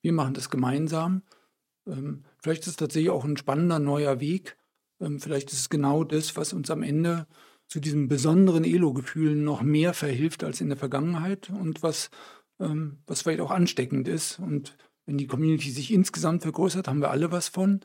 wir 0.00 0.12
machen 0.12 0.34
das 0.34 0.50
gemeinsam. 0.50 1.22
Ähm, 1.86 2.24
vielleicht 2.38 2.62
ist 2.62 2.68
es 2.68 2.76
tatsächlich 2.76 3.10
auch 3.10 3.24
ein 3.24 3.36
spannender 3.36 3.78
neuer 3.78 4.20
Weg. 4.20 4.56
Ähm, 5.02 5.20
vielleicht 5.20 5.52
ist 5.52 5.60
es 5.60 5.68
genau 5.68 6.04
das, 6.04 6.36
was 6.36 6.52
uns 6.52 6.70
am 6.70 6.82
Ende 6.82 7.26
zu 7.68 7.80
diesem 7.80 8.08
besonderen 8.08 8.64
Elo-Gefühl 8.64 9.34
noch 9.34 9.62
mehr 9.62 9.94
verhilft 9.94 10.44
als 10.44 10.60
in 10.60 10.68
der 10.68 10.78
Vergangenheit 10.78 11.50
und 11.50 11.82
was, 11.82 12.10
ähm, 12.60 12.98
was 13.06 13.22
vielleicht 13.22 13.40
auch 13.40 13.50
ansteckend 13.50 14.08
ist. 14.08 14.38
Und 14.38 14.76
wenn 15.06 15.18
die 15.18 15.26
Community 15.26 15.70
sich 15.70 15.92
insgesamt 15.92 16.42
vergrößert, 16.42 16.86
haben 16.86 17.00
wir 17.00 17.10
alle 17.10 17.32
was 17.32 17.48
von, 17.48 17.80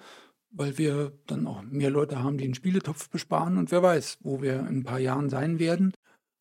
weil 0.51 0.77
wir 0.77 1.17
dann 1.25 1.47
auch 1.47 1.61
mehr 1.63 1.89
Leute 1.89 2.21
haben, 2.23 2.37
die 2.37 2.45
einen 2.45 2.53
Spieletopf 2.53 3.09
besparen 3.09 3.57
und 3.57 3.71
wer 3.71 3.81
weiß, 3.81 4.19
wo 4.21 4.41
wir 4.41 4.59
in 4.59 4.79
ein 4.79 4.83
paar 4.83 4.99
Jahren 4.99 5.29
sein 5.29 5.59
werden. 5.59 5.93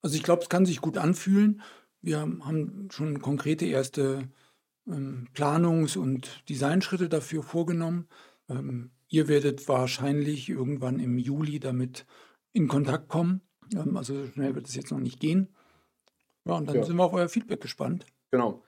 Also 0.02 0.16
ich 0.16 0.22
glaube, 0.22 0.42
es 0.42 0.48
kann 0.48 0.66
sich 0.66 0.80
gut 0.80 0.98
anfühlen. 0.98 1.62
Wir 2.02 2.20
haben 2.20 2.88
schon 2.90 3.20
konkrete 3.20 3.64
erste 3.66 4.28
ähm, 4.86 5.28
Planungs- 5.34 5.96
und 5.96 6.48
Designschritte 6.48 7.08
dafür 7.08 7.42
vorgenommen. 7.42 8.08
Ihr 9.08 9.28
werdet 9.28 9.68
wahrscheinlich 9.68 10.48
irgendwann 10.48 11.00
im 11.00 11.18
Juli 11.18 11.60
damit 11.60 12.06
in 12.52 12.68
Kontakt 12.68 13.08
kommen. 13.08 13.40
Ähm, 13.74 13.96
also 13.96 14.14
so 14.14 14.30
schnell 14.32 14.54
wird 14.54 14.68
es 14.68 14.74
jetzt 14.74 14.90
noch 14.90 14.98
nicht 14.98 15.20
gehen. 15.20 15.54
Ja, 16.44 16.54
und 16.54 16.68
dann 16.68 16.76
ja. 16.76 16.84
sind 16.84 16.96
wir 16.96 17.04
auf 17.04 17.12
euer 17.12 17.28
Feedback 17.28 17.60
gespannt. 17.60 18.06
Genau. 18.30 18.62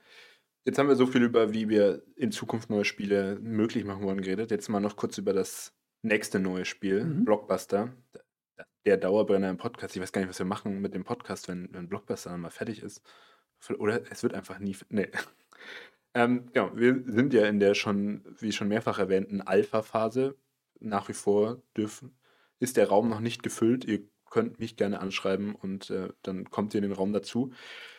Jetzt 0.65 0.77
haben 0.77 0.89
wir 0.89 0.95
so 0.95 1.07
viel 1.07 1.23
über, 1.23 1.53
wie 1.53 1.69
wir 1.69 2.03
in 2.15 2.31
Zukunft 2.31 2.69
neue 2.69 2.85
Spiele 2.85 3.39
möglich 3.41 3.85
machen 3.85 4.03
wollen, 4.03 4.21
geredet. 4.21 4.51
Jetzt 4.51 4.69
mal 4.69 4.79
noch 4.79 4.97
kurz 4.97 5.17
über 5.17 5.33
das 5.33 5.73
nächste 6.01 6.39
neue 6.39 6.65
Spiel, 6.65 7.05
mhm. 7.05 7.25
Blockbuster. 7.25 7.93
Der 8.13 8.25
der 8.85 8.97
Dauerbrenner 8.97 9.49
im 9.49 9.57
Podcast. 9.57 9.95
Ich 9.95 10.01
weiß 10.01 10.11
gar 10.11 10.21
nicht, 10.21 10.29
was 10.29 10.39
wir 10.39 10.45
machen 10.45 10.81
mit 10.81 10.93
dem 10.93 11.03
Podcast, 11.03 11.47
wenn, 11.47 11.69
wenn 11.71 11.87
Blockbuster 11.87 12.31
dann 12.31 12.41
mal 12.41 12.49
fertig 12.49 12.81
ist. 12.81 13.01
Oder 13.77 14.09
es 14.11 14.23
wird 14.23 14.33
einfach 14.33 14.59
nie. 14.59 14.75
Nee. 14.89 15.09
Ähm, 16.13 16.49
ja, 16.55 16.71
wir 16.75 17.03
sind 17.05 17.33
ja 17.33 17.45
in 17.45 17.59
der 17.59 17.75
schon, 17.75 18.23
wie 18.39 18.51
schon 18.51 18.67
mehrfach 18.67 18.99
erwähnten, 18.99 19.41
Alpha-Phase. 19.41 20.35
Nach 20.81 21.09
wie 21.09 21.13
vor 21.13 21.61
dürfen, 21.75 22.17
ist 22.59 22.77
der 22.77 22.87
Raum 22.87 23.09
noch 23.09 23.19
nicht 23.19 23.43
gefüllt. 23.43 23.83
Ihr 23.85 24.01
könnt 24.29 24.59
mich 24.59 24.75
gerne 24.77 25.01
anschreiben 25.01 25.53
und 25.55 25.89
äh, 25.89 26.09
dann 26.23 26.49
kommt 26.49 26.73
ihr 26.73 26.77
in 26.79 26.83
den 26.89 26.93
Raum 26.93 27.11
dazu. 27.13 27.51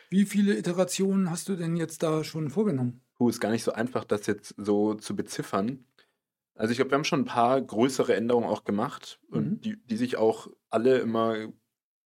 Wie 0.08 0.24
viele 0.24 0.56
Iterationen 0.56 1.30
hast 1.30 1.48
du 1.48 1.56
denn 1.56 1.76
jetzt 1.76 2.02
da 2.02 2.24
schon 2.24 2.50
vorgenommen? 2.50 3.02
Puh, 3.16 3.28
ist 3.28 3.40
gar 3.40 3.50
nicht 3.50 3.64
so 3.64 3.72
einfach, 3.72 4.04
das 4.04 4.26
jetzt 4.26 4.54
so 4.56 4.94
zu 4.94 5.14
beziffern. 5.14 5.84
Also 6.54 6.72
ich 6.72 6.78
glaube, 6.78 6.90
wir 6.90 6.96
haben 6.96 7.04
schon 7.04 7.20
ein 7.20 7.26
paar 7.26 7.60
größere 7.60 8.14
Änderungen 8.16 8.48
auch 8.48 8.64
gemacht 8.64 9.20
Mhm. 9.28 9.36
und 9.36 9.64
die, 9.64 9.76
die 9.84 9.96
sich 9.96 10.16
auch 10.16 10.48
alle 10.70 10.98
immer 10.98 11.48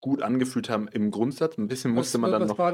gut 0.02 0.22
angefühlt 0.22 0.70
haben 0.70 0.88
im 0.88 1.12
Grundsatz. 1.12 1.58
Ein 1.58 1.68
bisschen 1.68 1.92
musste 1.92 2.18
man 2.18 2.32
dann 2.32 2.42
was 2.42 2.50
noch 2.50 2.58
war 2.58 2.74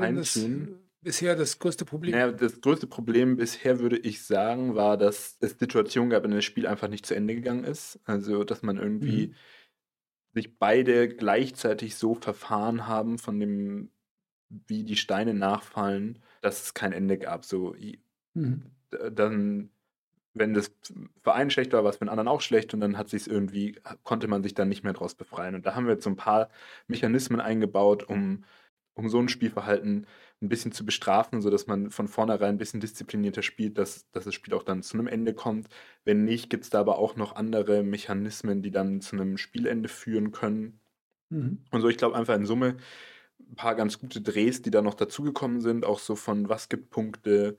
bisher 1.01 1.35
das 1.35 1.59
größte 1.59 1.85
Problem? 1.85 2.15
Naja, 2.15 2.31
das 2.31 2.61
größte 2.61 2.87
Problem 2.87 3.35
bisher, 3.35 3.79
würde 3.79 3.97
ich 3.97 4.23
sagen, 4.23 4.75
war, 4.75 4.97
dass 4.97 5.37
es 5.41 5.51
Situationen 5.59 6.09
gab, 6.09 6.23
in 6.23 6.31
denen 6.31 6.37
das 6.39 6.45
Spiel 6.45 6.65
einfach 6.65 6.87
nicht 6.87 7.05
zu 7.05 7.13
Ende 7.13 7.35
gegangen 7.35 7.65
ist. 7.65 7.99
Also, 8.05 8.43
dass 8.45 8.61
man 8.63 8.77
irgendwie 8.77 9.33
Mhm. 9.33 9.35
sich 10.33 10.57
beide 10.59 11.07
gleichzeitig 11.09 11.95
so 11.95 12.15
verfahren 12.15 12.87
haben 12.87 13.17
von 13.19 13.39
dem, 13.39 13.91
wie 14.49 14.83
die 14.83 14.97
Steine 14.97 15.33
nachfallen, 15.33 16.19
dass 16.41 16.63
es 16.63 16.73
kein 16.73 16.93
Ende 16.93 17.17
gab. 17.17 17.45
So, 17.45 17.75
Mhm. 18.35 18.71
dann, 19.11 19.71
wenn 20.33 20.53
das 20.53 20.71
für 21.23 21.33
einen 21.33 21.51
schlecht 21.51 21.73
war, 21.73 21.83
war 21.83 21.91
es 21.91 21.97
für 21.97 22.05
den 22.05 22.09
anderen 22.09 22.27
auch 22.27 22.41
schlecht 22.41 22.73
und 22.73 22.79
dann 22.81 22.97
hat 22.97 23.09
sich 23.09 23.27
irgendwie, 23.27 23.79
konnte 24.03 24.27
man 24.27 24.43
sich 24.43 24.53
dann 24.53 24.69
nicht 24.69 24.83
mehr 24.83 24.93
daraus 24.93 25.15
befreien. 25.15 25.55
Und 25.55 25.65
da 25.65 25.75
haben 25.75 25.85
wir 25.87 25.93
jetzt 25.93 26.03
so 26.03 26.09
ein 26.09 26.15
paar 26.17 26.49
Mechanismen 26.87 27.41
eingebaut, 27.41 28.03
um, 28.03 28.45
um 28.95 29.09
so 29.09 29.19
ein 29.19 29.29
Spielverhalten 29.29 30.07
ein 30.41 30.49
bisschen 30.49 30.71
zu 30.71 30.85
bestrafen, 30.85 31.41
sodass 31.41 31.67
man 31.67 31.91
von 31.91 32.07
vornherein 32.07 32.55
ein 32.55 32.57
bisschen 32.57 32.79
disziplinierter 32.79 33.41
spielt, 33.41 33.77
dass, 33.77 34.09
dass 34.11 34.23
das 34.25 34.33
Spiel 34.33 34.53
auch 34.53 34.63
dann 34.63 34.83
zu 34.83 34.97
einem 34.97 35.07
Ende 35.07 35.33
kommt. 35.33 35.67
Wenn 36.05 36.23
nicht, 36.23 36.49
gibt 36.49 36.63
es 36.65 36.69
da 36.69 36.79
aber 36.79 36.97
auch 36.97 37.15
noch 37.17 37.35
andere 37.35 37.83
Mechanismen, 37.83 38.61
die 38.61 38.71
dann 38.71 39.01
zu 39.01 39.15
einem 39.17 39.37
Spielende 39.37 39.89
führen 39.89 40.31
können. 40.31 40.79
Mhm. 41.29 41.63
Und 41.71 41.81
so, 41.81 41.89
ich 41.89 41.97
glaube 41.97 42.15
einfach 42.17 42.35
in 42.35 42.45
Summe 42.45 42.77
ein 43.39 43.55
paar 43.55 43.75
ganz 43.75 43.99
gute 43.99 44.21
Drehs, 44.21 44.61
die 44.61 44.71
da 44.71 44.81
noch 44.81 44.95
dazugekommen 44.95 45.61
sind, 45.61 45.85
auch 45.85 45.99
so 45.99 46.15
von 46.15 46.49
was 46.49 46.69
gibt 46.69 46.89
Punkte, 46.91 47.57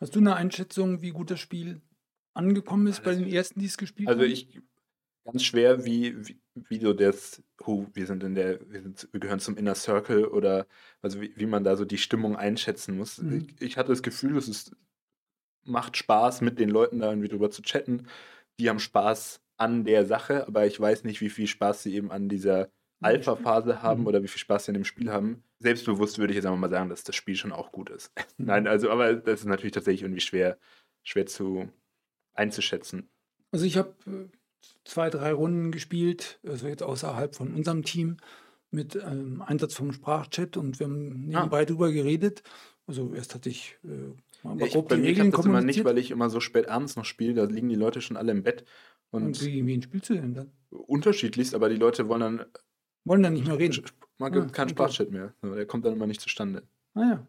Hast 0.00 0.14
du 0.14 0.20
eine 0.20 0.36
Einschätzung, 0.36 1.02
wie 1.02 1.10
gut 1.10 1.30
das 1.30 1.40
Spiel 1.40 1.80
angekommen 2.34 2.86
ist 2.86 2.98
Ja, 2.98 3.04
bei 3.04 3.14
den 3.14 3.26
ersten, 3.26 3.60
die 3.60 3.66
es 3.66 3.76
gespielt 3.76 4.08
Also 4.08 4.22
haben? 4.22 4.30
ich 4.30 4.60
ganz 5.24 5.42
schwer, 5.44 5.84
wie, 5.84 6.14
wie, 6.28 6.40
wie 6.54 6.80
so 6.80 6.92
das, 6.92 7.42
oh, 7.64 7.86
wir 7.94 8.06
sind 8.06 8.22
in 8.22 8.34
der, 8.34 8.60
wir, 8.70 8.82
sind, 8.82 9.08
wir 9.12 9.20
gehören 9.20 9.40
zum 9.40 9.56
Inner 9.56 9.74
Circle 9.74 10.26
oder 10.26 10.66
also 11.02 11.20
wie, 11.20 11.32
wie 11.36 11.46
man 11.46 11.64
da 11.64 11.76
so 11.76 11.84
die 11.84 11.98
Stimmung 11.98 12.36
einschätzen 12.36 12.96
muss. 12.96 13.18
Mhm. 13.18 13.48
Ich, 13.58 13.62
ich 13.62 13.76
hatte 13.78 13.88
das 13.90 14.02
Gefühl, 14.02 14.36
es 14.36 14.48
ist, 14.48 14.76
macht 15.64 15.96
Spaß, 15.96 16.40
mit 16.42 16.58
den 16.58 16.68
Leuten 16.70 17.00
da 17.00 17.10
irgendwie 17.10 17.28
drüber 17.28 17.50
zu 17.50 17.62
chatten. 17.62 18.06
Die 18.60 18.68
haben 18.68 18.78
Spaß 18.80 19.40
an 19.56 19.84
der 19.84 20.04
Sache, 20.06 20.46
aber 20.46 20.66
ich 20.66 20.78
weiß 20.78 21.04
nicht, 21.04 21.20
wie 21.20 21.30
viel 21.30 21.46
Spaß 21.46 21.82
sie 21.84 21.94
eben 21.94 22.10
an 22.10 22.28
dieser 22.28 22.70
Alpha-Phase 23.00 23.82
haben 23.82 24.02
Mhm. 24.02 24.06
oder 24.06 24.22
wie 24.22 24.28
viel 24.28 24.40
Spaß 24.40 24.64
sie 24.64 24.70
an 24.70 24.74
dem 24.74 24.84
Spiel 24.84 25.10
haben. 25.10 25.42
Selbstbewusst 25.60 26.18
würde 26.18 26.32
ich 26.32 26.36
jetzt 26.36 26.46
einfach 26.46 26.58
mal 26.58 26.70
sagen, 26.70 26.88
dass 26.90 27.04
das 27.04 27.14
Spiel 27.16 27.36
schon 27.36 27.52
auch 27.52 27.72
gut 27.72 27.90
ist. 27.90 28.12
Nein, 28.38 28.66
also, 28.66 28.90
aber 28.90 29.14
das 29.14 29.40
ist 29.40 29.46
natürlich 29.46 29.72
tatsächlich 29.72 30.02
irgendwie 30.02 30.20
schwer, 30.20 30.58
schwer 31.02 31.26
zu 31.26 31.68
einzuschätzen. 32.34 33.08
Also 33.52 33.64
ich 33.66 33.76
habe 33.76 33.94
äh, 34.06 34.28
zwei, 34.84 35.10
drei 35.10 35.32
Runden 35.32 35.72
gespielt, 35.72 36.38
also 36.46 36.66
jetzt 36.68 36.82
außerhalb 36.82 37.34
von 37.34 37.54
unserem 37.54 37.82
Team 37.84 38.16
mit 38.70 38.96
ähm, 38.96 39.42
Einsatz 39.42 39.74
vom 39.74 39.92
Sprachchat 39.92 40.56
und 40.56 40.80
wir 40.80 40.86
haben 40.86 41.26
nebenbei 41.26 41.64
drüber 41.64 41.92
geredet. 41.92 42.42
Also 42.86 43.14
erst 43.14 43.34
hatte 43.34 43.48
ich 43.48 43.78
äh, 43.84 43.88
mal 44.46 44.58
Ja, 44.60 44.66
ich, 44.66 44.74
bei 44.74 44.96
mir 44.96 45.14
klappt 45.14 45.34
das 45.34 45.46
immer 45.46 45.60
nicht, 45.62 45.84
weil 45.84 45.98
ich 45.98 46.10
immer 46.10 46.28
so 46.28 46.40
spät 46.40 46.68
abends 46.68 46.96
noch 46.96 47.04
spiele. 47.04 47.34
Da 47.34 47.44
liegen 47.44 47.68
die 47.68 47.76
Leute 47.76 48.00
schon 48.00 48.16
alle 48.16 48.32
im 48.32 48.42
Bett. 48.42 48.64
Und, 49.10 49.24
Und 49.24 49.44
wie, 49.44 49.64
wen 49.64 49.80
spielst 49.82 50.10
du 50.10 50.14
denn 50.14 50.34
dann? 50.34 50.50
unterschiedlichst, 50.70 51.54
aber 51.54 51.68
die 51.68 51.76
Leute 51.76 52.08
wollen 52.08 52.20
dann, 52.20 52.44
Wollen 53.04 53.22
dann 53.22 53.34
nicht 53.34 53.46
mehr 53.46 53.58
reden. 53.58 53.84
man 54.18 54.32
Ah, 54.32 54.34
gibt 54.40 54.52
keinen 54.52 54.66
okay. 54.66 54.74
Sprachchat 54.74 55.10
mehr. 55.10 55.34
So, 55.40 55.54
Der 55.54 55.66
kommt 55.66 55.84
dann 55.84 55.92
immer 55.94 56.06
nicht 56.06 56.20
zustande. 56.20 56.62
Ah 56.94 57.26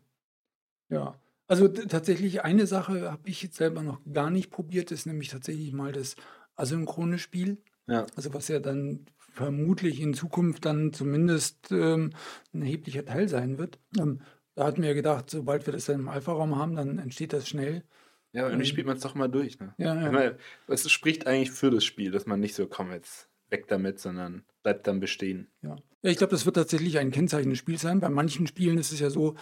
ja. 0.90 1.20
Also 1.48 1.68
tatsächlich 1.68 2.44
eine 2.44 2.66
Sache 2.66 3.12
habe 3.12 3.30
ich 3.30 3.44
jetzt 3.44 3.58
selber 3.58 3.84
noch 3.84 4.00
gar 4.12 4.32
nicht 4.32 4.50
probiert, 4.50 4.92
ist 4.92 5.06
nämlich 5.06 5.30
tatsächlich 5.30 5.74
mal 5.74 5.92
das 5.92 6.16
asynchrone 6.56 7.20
Spiel. 7.20 7.58
Ja. 7.88 8.06
Also 8.16 8.34
was 8.34 8.48
ja 8.48 8.60
dann 8.60 9.06
vermutlich 9.36 10.00
in 10.00 10.14
Zukunft 10.14 10.66
dann 10.66 10.94
zumindest 10.94 11.72
ähm, 11.72 12.12
ein 12.54 12.62
erheblicher 12.62 13.06
Teil 13.06 13.28
sein 13.28 13.58
wird. 13.58 13.80
Ähm, 14.00 14.22
da 14.56 14.66
hatten 14.66 14.82
wir 14.82 14.94
gedacht, 14.94 15.30
sobald 15.30 15.66
wir 15.66 15.74
das 15.74 15.86
dann 15.86 16.00
im 16.00 16.08
Alpha-Raum 16.10 16.56
haben, 16.56 16.76
dann 16.76 16.98
entsteht 16.98 17.34
das 17.34 17.48
schnell. 17.48 17.84
Ja, 18.32 18.44
irgendwie 18.44 18.64
Ähm, 18.64 18.66
spielt 18.66 18.88
man 18.88 18.96
es 18.96 19.04
doch 19.04 19.16
mal 19.16 19.28
durch. 19.28 19.60
Ne? 19.60 19.74
Ja, 19.78 19.94
ja. 19.96 20.12
meine, 20.12 20.38
es 20.68 20.90
spricht 20.90 21.28
eigentlich 21.28 21.52
für 21.52 21.70
das 21.70 21.84
Spiel, 21.84 22.12
dass 22.12 22.26
man 22.26 22.40
nicht 22.40 22.56
so, 22.56 22.66
komm 22.66 22.92
jetzt 22.92 23.30
weg 23.50 23.68
damit, 23.68 24.00
sondern 24.00 24.44
bleibt 24.64 24.88
dann 24.88 25.00
bestehen. 25.00 25.48
Ja, 25.62 25.76
ja 26.02 26.10
ich 26.10 26.18
glaube, 26.18 26.32
das 26.32 26.46
wird 26.46 26.56
tatsächlich 26.56 26.98
ein 26.98 27.12
Kennzeichen 27.12 27.50
des 27.50 27.60
Spiels 27.60 27.82
sein. 27.82 28.00
Bei 28.00 28.10
manchen 28.10 28.48
Spielen 28.48 28.78
ist 28.78 28.94
es 28.94 29.00
ja 29.02 29.10
so, 29.10 29.36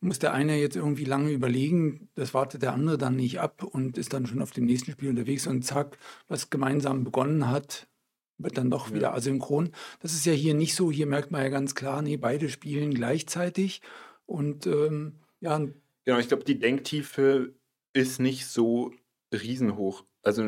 muss 0.00 0.18
der 0.18 0.32
eine 0.32 0.58
jetzt 0.58 0.76
irgendwie 0.76 1.04
lange 1.04 1.30
überlegen, 1.30 2.08
das 2.14 2.32
wartet 2.34 2.62
der 2.62 2.72
andere 2.72 2.96
dann 2.98 3.16
nicht 3.16 3.40
ab 3.40 3.62
und 3.62 3.98
ist 3.98 4.12
dann 4.12 4.26
schon 4.26 4.40
auf 4.42 4.50
dem 4.50 4.64
nächsten 4.64 4.92
Spiel 4.92 5.10
unterwegs 5.10 5.46
und 5.46 5.62
zack, 5.62 5.98
was 6.28 6.50
gemeinsam 6.50 7.04
begonnen 7.04 7.48
hat, 7.48 7.86
wird 8.38 8.56
dann 8.56 8.70
doch 8.70 8.88
Ja. 8.88 8.94
wieder 8.94 9.14
asynchron. 9.14 9.70
Das 10.00 10.14
ist 10.14 10.24
ja 10.24 10.32
hier 10.32 10.54
nicht 10.54 10.74
so. 10.74 10.90
Hier 10.90 11.06
merkt 11.06 11.30
man 11.30 11.42
ja 11.42 11.48
ganz 11.48 11.74
klar, 11.74 12.00
nee, 12.02 12.16
beide 12.16 12.48
spielen 12.48 12.94
gleichzeitig 12.94 13.82
und 14.26 14.66
ähm, 14.66 15.16
ja, 15.40 15.60
Genau, 16.06 16.18
ich 16.18 16.28
glaube, 16.28 16.44
die 16.44 16.58
Denktiefe 16.58 17.54
ist 17.92 18.20
nicht 18.20 18.46
so 18.46 18.92
riesenhoch. 19.32 20.04
Also 20.22 20.44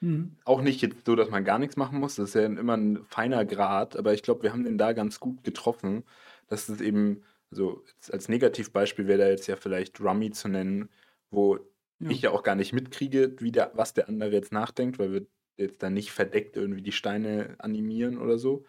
mhm. 0.00 0.36
auch 0.44 0.60
nicht 0.60 0.82
jetzt 0.82 1.06
so, 1.06 1.14
dass 1.14 1.30
man 1.30 1.44
gar 1.44 1.58
nichts 1.60 1.76
machen 1.76 2.00
muss. 2.00 2.16
Das 2.16 2.30
ist 2.30 2.34
ja 2.34 2.46
immer 2.46 2.76
ein 2.76 3.04
feiner 3.08 3.44
Grad, 3.44 3.96
aber 3.96 4.12
ich 4.12 4.22
glaube, 4.22 4.42
wir 4.42 4.52
haben 4.52 4.64
den 4.64 4.76
da 4.76 4.92
ganz 4.92 5.20
gut 5.20 5.44
getroffen. 5.44 6.02
dass 6.48 6.68
es 6.68 6.80
eben, 6.80 7.22
also 7.50 7.84
als 8.10 8.28
Negativbeispiel 8.28 9.06
wäre 9.08 9.18
da 9.20 9.28
jetzt 9.28 9.46
ja 9.46 9.56
vielleicht 9.56 10.00
Rummy 10.00 10.30
zu 10.30 10.48
nennen, 10.48 10.90
wo 11.30 11.58
Ja. 12.00 12.10
ich 12.10 12.22
ja 12.22 12.30
auch 12.30 12.42
gar 12.42 12.54
nicht 12.54 12.72
mitkriege, 12.72 13.36
wie 13.40 13.52
der, 13.52 13.72
was 13.74 13.94
der 13.94 14.08
andere 14.08 14.30
jetzt 14.32 14.52
nachdenkt, 14.52 14.98
weil 14.98 15.12
wir 15.12 15.26
jetzt 15.56 15.82
da 15.82 15.90
nicht 15.90 16.12
verdeckt 16.12 16.56
irgendwie 16.56 16.82
die 16.82 16.92
Steine 16.92 17.56
animieren 17.58 18.18
oder 18.18 18.38
so, 18.38 18.64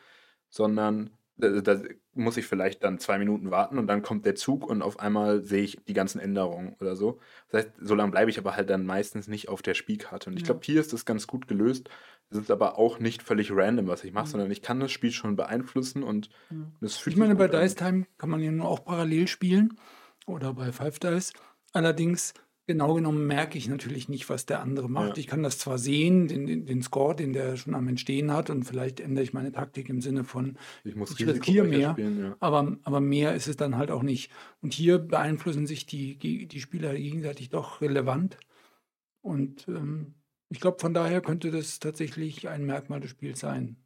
sondern 0.50 1.12
da, 1.38 1.62
da 1.62 1.84
muss 2.14 2.38
ich 2.38 2.46
vielleicht 2.48 2.84
dann 2.84 3.00
zwei 3.00 3.18
Minuten 3.20 3.52
warten 3.52 3.78
und 3.78 3.88
dann 3.88 4.02
kommt 4.02 4.26
der 4.26 4.36
Zug 4.36 4.68
und 4.70 4.82
auf 4.82 5.00
einmal 5.00 5.44
sehe 5.46 5.64
ich 5.64 5.78
die 5.88 5.94
ganzen 5.94 6.20
Änderungen 6.20 6.76
oder 6.82 6.96
so. 6.96 7.20
Das 7.50 7.66
heißt, 7.66 7.74
so 7.80 7.96
lange 7.96 8.12
bleibe 8.12 8.30
ich 8.32 8.40
aber 8.40 8.56
halt 8.56 8.70
dann 8.70 8.86
meistens 8.86 9.28
nicht 9.28 9.48
auf 9.50 9.62
der 9.62 9.74
Spielkarte. 9.74 10.30
Und 10.30 10.36
ich 10.38 10.44
Ja. 10.44 10.46
glaube, 10.46 10.62
hier 10.64 10.80
ist 10.82 10.92
das 10.94 11.06
ganz 11.06 11.28
gut 11.28 11.48
gelöst. 11.48 11.90
Es 12.32 12.38
ist 12.38 12.52
aber 12.52 12.78
auch 12.78 13.00
nicht 13.00 13.24
völlig 13.24 13.52
random, 13.52 13.88
was 13.88 14.04
ich 14.04 14.14
mache, 14.14 14.28
Mhm. 14.28 14.32
sondern 14.32 14.52
ich 14.52 14.62
kann 14.62 14.80
das 14.80 14.92
Spiel 14.92 15.12
schon 15.12 15.36
beeinflussen 15.36 16.04
und 16.04 16.30
Ja. 16.52 16.58
das 16.82 16.98
fühlt 16.98 17.16
Ich 17.16 17.20
meine, 17.20 17.36
sich 17.38 17.40
bei. 17.40 17.48
Dice 17.48 17.76
Time 17.76 18.06
kann 18.18 18.30
man 18.30 18.42
ja 18.42 18.52
nur 18.52 18.68
auch 18.68 18.86
parallel 18.86 19.28
spielen 19.28 19.78
oder 20.28 20.54
bei 20.54 20.72
Five 20.72 21.00
Dice. 21.00 21.34
Allerdings, 21.74 22.34
genau 22.68 22.94
genommen, 22.94 23.26
merke 23.26 23.58
ich 23.58 23.68
natürlich 23.68 24.10
nicht, 24.10 24.30
was 24.30 24.46
der 24.46 24.62
andere 24.62 24.88
macht. 24.90 25.10
Ja. 25.10 25.18
Ich 25.18 25.26
kann 25.26 25.42
das 25.42 25.58
zwar 25.58 25.80
sehen, 25.80 26.28
den, 26.28 26.46
den, 26.46 26.66
den 26.68 26.84
Score, 26.84 27.16
den 27.16 27.34
der 27.34 27.58
schon 27.58 27.74
am 27.74 27.88
Entstehen 27.88 28.32
hat, 28.32 28.52
und 28.52 28.64
vielleicht 28.64 29.00
ändere 29.00 29.24
ich 29.24 29.34
meine 29.34 29.52
Taktik 29.52 29.90
im 29.90 30.02
Sinne 30.02 30.24
von, 30.24 30.56
Ich 30.84 30.96
muss 30.96 31.20
ich 31.20 31.26
riskiere 31.28 31.66
mehr. 31.68 31.92
spielen, 31.94 32.20
ja. 32.20 32.36
aber, 32.40 32.78
aber 32.84 33.00
mehr 33.00 33.34
ist 33.34 33.48
es 33.48 33.56
dann 33.58 33.76
halt 33.76 33.90
auch 33.90 34.04
nicht. 34.04 34.32
Und 34.62 34.74
hier 34.76 35.00
beeinflussen 35.00 35.66
sich 35.66 35.88
die, 35.88 36.16
die 36.20 36.46
die 36.48 36.60
Spieler 36.62 36.94
gegenseitig 36.94 37.50
doch 37.50 37.82
relevant. 37.82 38.38
Und 39.22 39.68
ähm, 39.68 40.14
ich 40.50 40.60
glaube, 40.60 40.80
von 40.80 40.94
daher 40.94 41.22
könnte 41.22 41.52
das 41.52 41.80
tatsächlich 41.80 42.48
ein 42.48 42.66
Merkmal 42.66 43.00
des 43.00 43.12
Spiels 43.12 43.40
sein. 43.40 43.78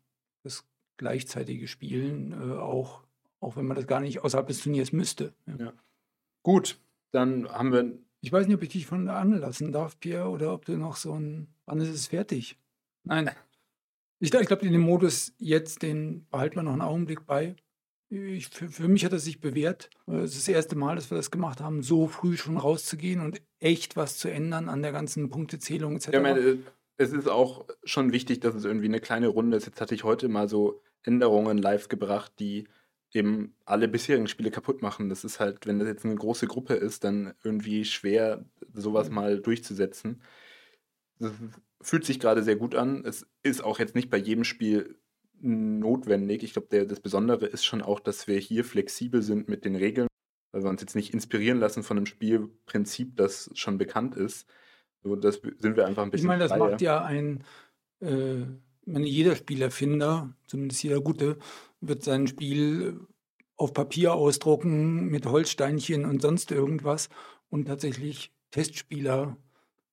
Das 0.44 0.66
gleichzeitige 0.98 1.68
Spielen, 1.68 2.32
äh, 2.32 2.58
auch, 2.58 3.04
auch 3.40 3.56
wenn 3.58 3.66
man 3.66 3.76
das 3.76 3.88
gar 3.88 4.00
nicht 4.00 4.24
außerhalb 4.24 4.48
des 4.48 4.62
Turniers 4.62 4.92
müsste. 4.94 5.34
Ja. 5.46 5.56
Ja. 5.58 5.74
Gut, 6.44 6.80
dann 7.12 7.48
haben 7.50 7.72
wir 7.72 7.98
Ich 8.22 8.32
weiß 8.32 8.48
nicht, 8.48 8.56
ob 8.56 8.64
ich 8.64 8.70
dich 8.70 8.86
von 8.86 9.10
anlassen 9.10 9.72
darf, 9.72 10.00
Pierre, 10.00 10.30
oder 10.30 10.54
ob 10.54 10.66
du 10.66 10.78
noch 10.78 10.96
so 10.96 11.14
ein. 11.14 11.48
Wann 11.66 11.80
ist 11.80 11.90
es 11.90 12.08
fertig? 12.08 12.58
Nein. 13.04 13.30
Ich, 14.20 14.34
ich 14.34 14.48
glaube, 14.48 14.70
dem 14.70 14.82
Modus 14.82 15.34
jetzt, 15.38 15.82
den 15.82 16.26
behalten 16.30 16.56
wir 16.56 16.64
noch 16.64 16.72
einen 16.72 16.82
Augenblick 16.82 17.26
bei. 17.26 17.56
Ich, 18.14 18.50
für, 18.50 18.70
für 18.70 18.88
mich 18.88 19.06
hat 19.06 19.14
es 19.14 19.26
sich 19.26 19.42
bewährt. 19.42 19.90
Es 20.06 20.36
ist 20.36 20.48
das 20.48 20.56
erste 20.56 20.76
Mal, 20.76 20.96
dass 20.96 21.10
wir 21.10 21.18
das 21.18 21.32
gemacht 21.32 21.62
haben, 21.62 21.82
so 21.82 22.08
früh 22.08 22.38
schon 22.38 22.58
rauszugehen 22.58 23.22
und 23.22 23.42
echt 23.60 23.96
was 23.96 24.18
zu 24.20 24.30
ändern 24.30 24.70
an 24.70 24.84
der 24.84 24.92
ganzen 24.92 25.30
Punktezählung 25.30 25.96
etc. 25.96 26.10
Ja, 26.10 26.14
ich 26.20 26.22
meine, 26.22 26.40
äh, 26.40 26.58
es 26.98 27.12
ist 27.12 27.28
auch 27.28 27.66
schon 27.84 28.12
wichtig, 28.12 28.40
dass 28.40 28.54
es 28.54 28.66
irgendwie 28.66 28.86
eine 28.86 29.00
kleine 29.00 29.30
Runde 29.30 29.58
ist. 29.58 29.66
Jetzt 29.66 29.82
hatte 29.82 29.96
ich 29.96 30.04
heute 30.04 30.28
mal 30.28 30.48
so 30.48 30.84
Änderungen 31.02 31.58
live 31.58 31.88
gebracht, 31.88 32.34
die 32.38 32.68
eben 33.14 33.56
alle 33.66 33.88
bisherigen 33.88 34.28
Spiele 34.28 34.52
kaputt 34.52 34.84
machen. 34.84 35.10
Das 35.10 35.24
ist 35.24 35.40
halt, 35.40 35.66
wenn 35.66 35.80
das 35.80 35.88
jetzt 35.88 36.06
eine 36.06 36.16
große 36.16 36.46
Gruppe 36.46 36.76
ist, 36.76 37.04
dann 37.04 37.34
irgendwie 37.44 37.84
schwer, 37.84 38.46
sowas 38.74 39.10
Mhm. 39.10 39.16
mal 39.16 39.40
durchzusetzen. 39.40 40.22
Das 41.20 41.32
fühlt 41.82 42.06
sich 42.06 42.20
gerade 42.20 42.44
sehr 42.44 42.58
gut 42.58 42.76
an. 42.76 43.06
Es 43.06 43.26
ist 43.42 43.64
auch 43.64 43.80
jetzt 43.80 43.96
nicht 43.96 44.10
bei 44.12 44.18
jedem 44.18 44.44
Spiel 44.44 45.00
notwendig. 45.44 46.44
Ich 46.44 46.54
glaube, 46.54 46.86
das 46.86 47.00
Besondere 47.00 47.46
ist 47.46 47.66
schon 47.66 47.82
auch, 47.82 48.00
dass 48.00 48.28
wir 48.28 48.40
hier 48.40 48.64
flexibel 48.64 49.22
sind 49.22 49.50
mit 49.50 49.66
den 49.66 49.76
Regeln, 49.76 50.08
weil 50.52 50.64
wir 50.64 50.70
uns 50.70 50.82
jetzt 50.82 50.96
nicht 50.96 51.14
inspirieren 51.14 51.60
lassen 51.60 51.84
von 51.84 51.98
einem 51.98 52.06
Spielprinzip, 52.06 53.18
das 53.18 53.50
schon 53.54 53.78
bekannt 53.78 54.16
ist. 54.16 54.48
So, 55.04 55.16
das 55.16 55.42
sind 55.60 55.76
wir 55.76 55.86
einfach 55.86 56.04
ein 56.04 56.12
bisschen. 56.12 56.26
Ich 56.26 56.28
meine, 56.28 56.44
das 56.44 56.52
freier. 56.52 56.72
macht 56.72 56.82
ja 56.82 57.04
ein, 57.04 57.44
äh, 58.00 58.46
meine, 58.86 59.06
jeder 59.06 59.36
Spielerfinder, 59.36 60.34
zumindest 60.48 60.82
jeder 60.84 61.02
Gute, 61.02 61.38
wird 61.82 62.04
sein 62.04 62.28
Spiel 62.28 63.00
auf 63.58 63.74
Papier 63.74 64.14
ausdrucken 64.14 65.10
mit 65.10 65.26
Holzsteinchen 65.26 66.06
und 66.06 66.22
sonst 66.22 66.52
irgendwas 66.52 67.10
und 67.50 67.66
tatsächlich 67.66 68.32
Testspieler 68.52 69.38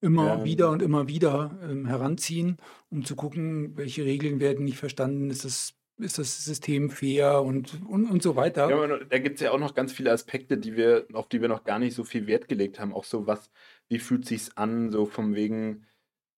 immer 0.01 0.39
ja. 0.39 0.45
wieder 0.45 0.71
und 0.71 0.83
immer 0.83 1.09
wieder 1.09 1.59
ähm, 1.63 1.87
heranziehen, 1.87 2.59
um 2.91 3.05
zu 3.05 3.17
gucken, 3.17 3.77
welche 3.77 4.05
Regeln 4.05 4.41
werden 4.41 4.65
nicht 4.65 4.79
verstanden, 4.79 5.31
ist 5.31 5.45
das, 5.45 5.75
ist 5.99 6.19
das 6.19 6.45
System 6.45 6.91
fair 6.91 7.43
und, 7.43 7.81
und, 7.89 8.11
und 8.11 8.23
so 8.23 8.37
weiter. 8.37 8.71
Ja, 8.71 8.99
da 8.99 9.19
gibt 9.19 9.37
es 9.37 9.43
ja 9.43 9.51
auch 9.53 9.59
noch 9.59 9.75
ganz 9.75 9.93
viele 9.93 10.13
Aspekte, 10.13 10.57
die 10.57 10.77
wir, 10.77 11.07
auf 11.13 11.29
die 11.29 11.41
wir 11.41 11.49
noch 11.49 11.65
gar 11.65 11.79
nicht 11.79 11.95
so 11.95 12.05
viel 12.05 12.27
Wert 12.27 12.49
gelegt 12.49 12.81
haben. 12.81 12.95
Auch 12.95 13.05
so 13.05 13.27
was, 13.27 13.51
wie 13.89 13.99
fühlt 13.99 14.27
sich's 14.27 14.57
an, 14.57 14.91
so 14.91 15.05
vom 15.05 15.35
wegen 15.35 15.87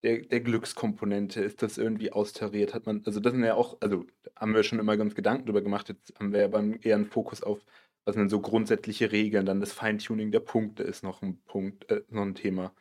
der, 0.02 0.22
der 0.22 0.40
Glückskomponente, 0.40 1.42
ist 1.42 1.62
das 1.62 1.78
irgendwie 1.78 2.12
austariert? 2.12 2.74
Hat 2.74 2.86
man, 2.86 3.02
also 3.06 3.20
das 3.20 3.32
sind 3.32 3.44
ja 3.44 3.54
auch, 3.54 3.78
also 3.80 4.04
haben 4.36 4.54
wir 4.54 4.64
schon 4.64 4.80
immer 4.80 4.96
ganz 4.96 5.14
Gedanken 5.14 5.46
drüber 5.46 5.62
gemacht, 5.62 5.88
jetzt 5.88 6.12
haben 6.18 6.32
wir 6.32 6.44
aber 6.44 6.64
eher 6.82 6.96
einen 6.96 7.06
Fokus 7.06 7.42
auf, 7.42 7.64
was 8.04 8.16
sind 8.16 8.28
so 8.28 8.40
grundsätzliche 8.40 9.12
Regeln, 9.12 9.46
dann 9.46 9.60
das 9.60 9.72
Feintuning 9.72 10.32
der 10.32 10.40
Punkte 10.40 10.82
ist 10.82 11.04
noch 11.04 11.22
ein 11.22 11.38
Punkt, 11.44 11.88
äh, 11.90 12.02
noch 12.08 12.22
ein 12.22 12.34
Thema. 12.34 12.74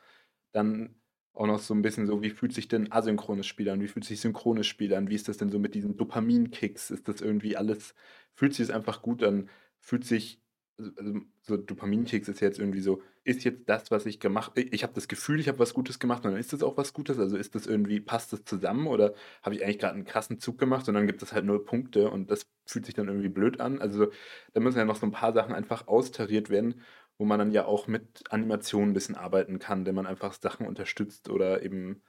Dann 0.51 0.95
auch 1.33 1.47
noch 1.47 1.59
so 1.59 1.73
ein 1.73 1.81
bisschen 1.81 2.07
so, 2.07 2.21
wie 2.21 2.29
fühlt 2.29 2.53
sich 2.53 2.67
denn 2.67 2.91
asynchrones 2.91 3.47
Spiel 3.47 3.69
an? 3.69 3.81
Wie 3.81 3.87
fühlt 3.87 4.05
sich 4.05 4.19
synchrones 4.19 4.67
Spiel 4.67 4.93
an? 4.93 5.09
Wie 5.09 5.15
ist 5.15 5.27
das 5.29 5.37
denn 5.37 5.49
so 5.49 5.59
mit 5.59 5.75
diesen 5.75 5.95
Dopaminkicks? 5.97 6.91
Ist 6.91 7.07
das 7.07 7.21
irgendwie 7.21 7.55
alles, 7.57 7.95
fühlt 8.35 8.53
sich 8.53 8.65
es 8.65 8.71
einfach 8.75 9.01
gut 9.01 9.23
an? 9.23 9.49
Fühlt 9.79 10.03
sich, 10.05 10.41
also, 10.77 10.91
also 10.97 11.13
so 11.41 11.57
Dopaminkicks 11.57 12.27
ist 12.27 12.41
jetzt 12.41 12.59
irgendwie 12.59 12.81
so, 12.81 13.01
ist 13.23 13.43
jetzt 13.45 13.69
das, 13.69 13.91
was 13.91 14.05
ich 14.07 14.19
gemacht 14.19 14.51
ich 14.55 14.83
habe 14.83 14.93
das 14.93 15.07
Gefühl, 15.07 15.39
ich 15.39 15.47
habe 15.47 15.59
was 15.59 15.73
Gutes 15.73 15.99
gemacht 15.99 16.25
und 16.25 16.31
dann 16.31 16.39
ist 16.39 16.53
das 16.53 16.63
auch 16.63 16.75
was 16.77 16.91
Gutes? 16.93 17.17
Also 17.19 17.37
ist 17.37 17.55
das 17.55 17.65
irgendwie, 17.67 17.99
passt 18.01 18.33
das 18.33 18.43
zusammen 18.43 18.87
oder 18.87 19.13
habe 19.41 19.55
ich 19.55 19.63
eigentlich 19.63 19.79
gerade 19.79 19.95
einen 19.95 20.05
krassen 20.05 20.39
Zug 20.39 20.57
gemacht 20.57 20.87
und 20.87 20.95
dann 20.95 21.07
gibt 21.07 21.21
es 21.23 21.31
halt 21.33 21.45
null 21.45 21.63
Punkte 21.63 22.09
und 22.09 22.29
das 22.31 22.45
fühlt 22.65 22.85
sich 22.85 22.95
dann 22.95 23.07
irgendwie 23.07 23.29
blöd 23.29 23.59
an? 23.61 23.79
Also 23.79 24.11
da 24.53 24.59
müssen 24.59 24.77
ja 24.79 24.85
noch 24.85 24.95
so 24.97 25.05
ein 25.05 25.11
paar 25.11 25.33
Sachen 25.33 25.53
einfach 25.55 25.87
austariert 25.87 26.49
werden 26.49 26.81
wo 27.21 27.25
man 27.25 27.37
dann 27.37 27.51
ja 27.51 27.65
auch 27.65 27.85
mit 27.85 28.23
Animationen 28.31 28.89
ein 28.89 28.93
bisschen 28.95 29.13
arbeiten 29.13 29.59
kann, 29.59 29.85
wenn 29.85 29.93
man 29.93 30.07
einfach 30.07 30.33
Sachen 30.33 30.65
unterstützt 30.65 31.29
oder 31.29 31.61
eben 31.61 32.01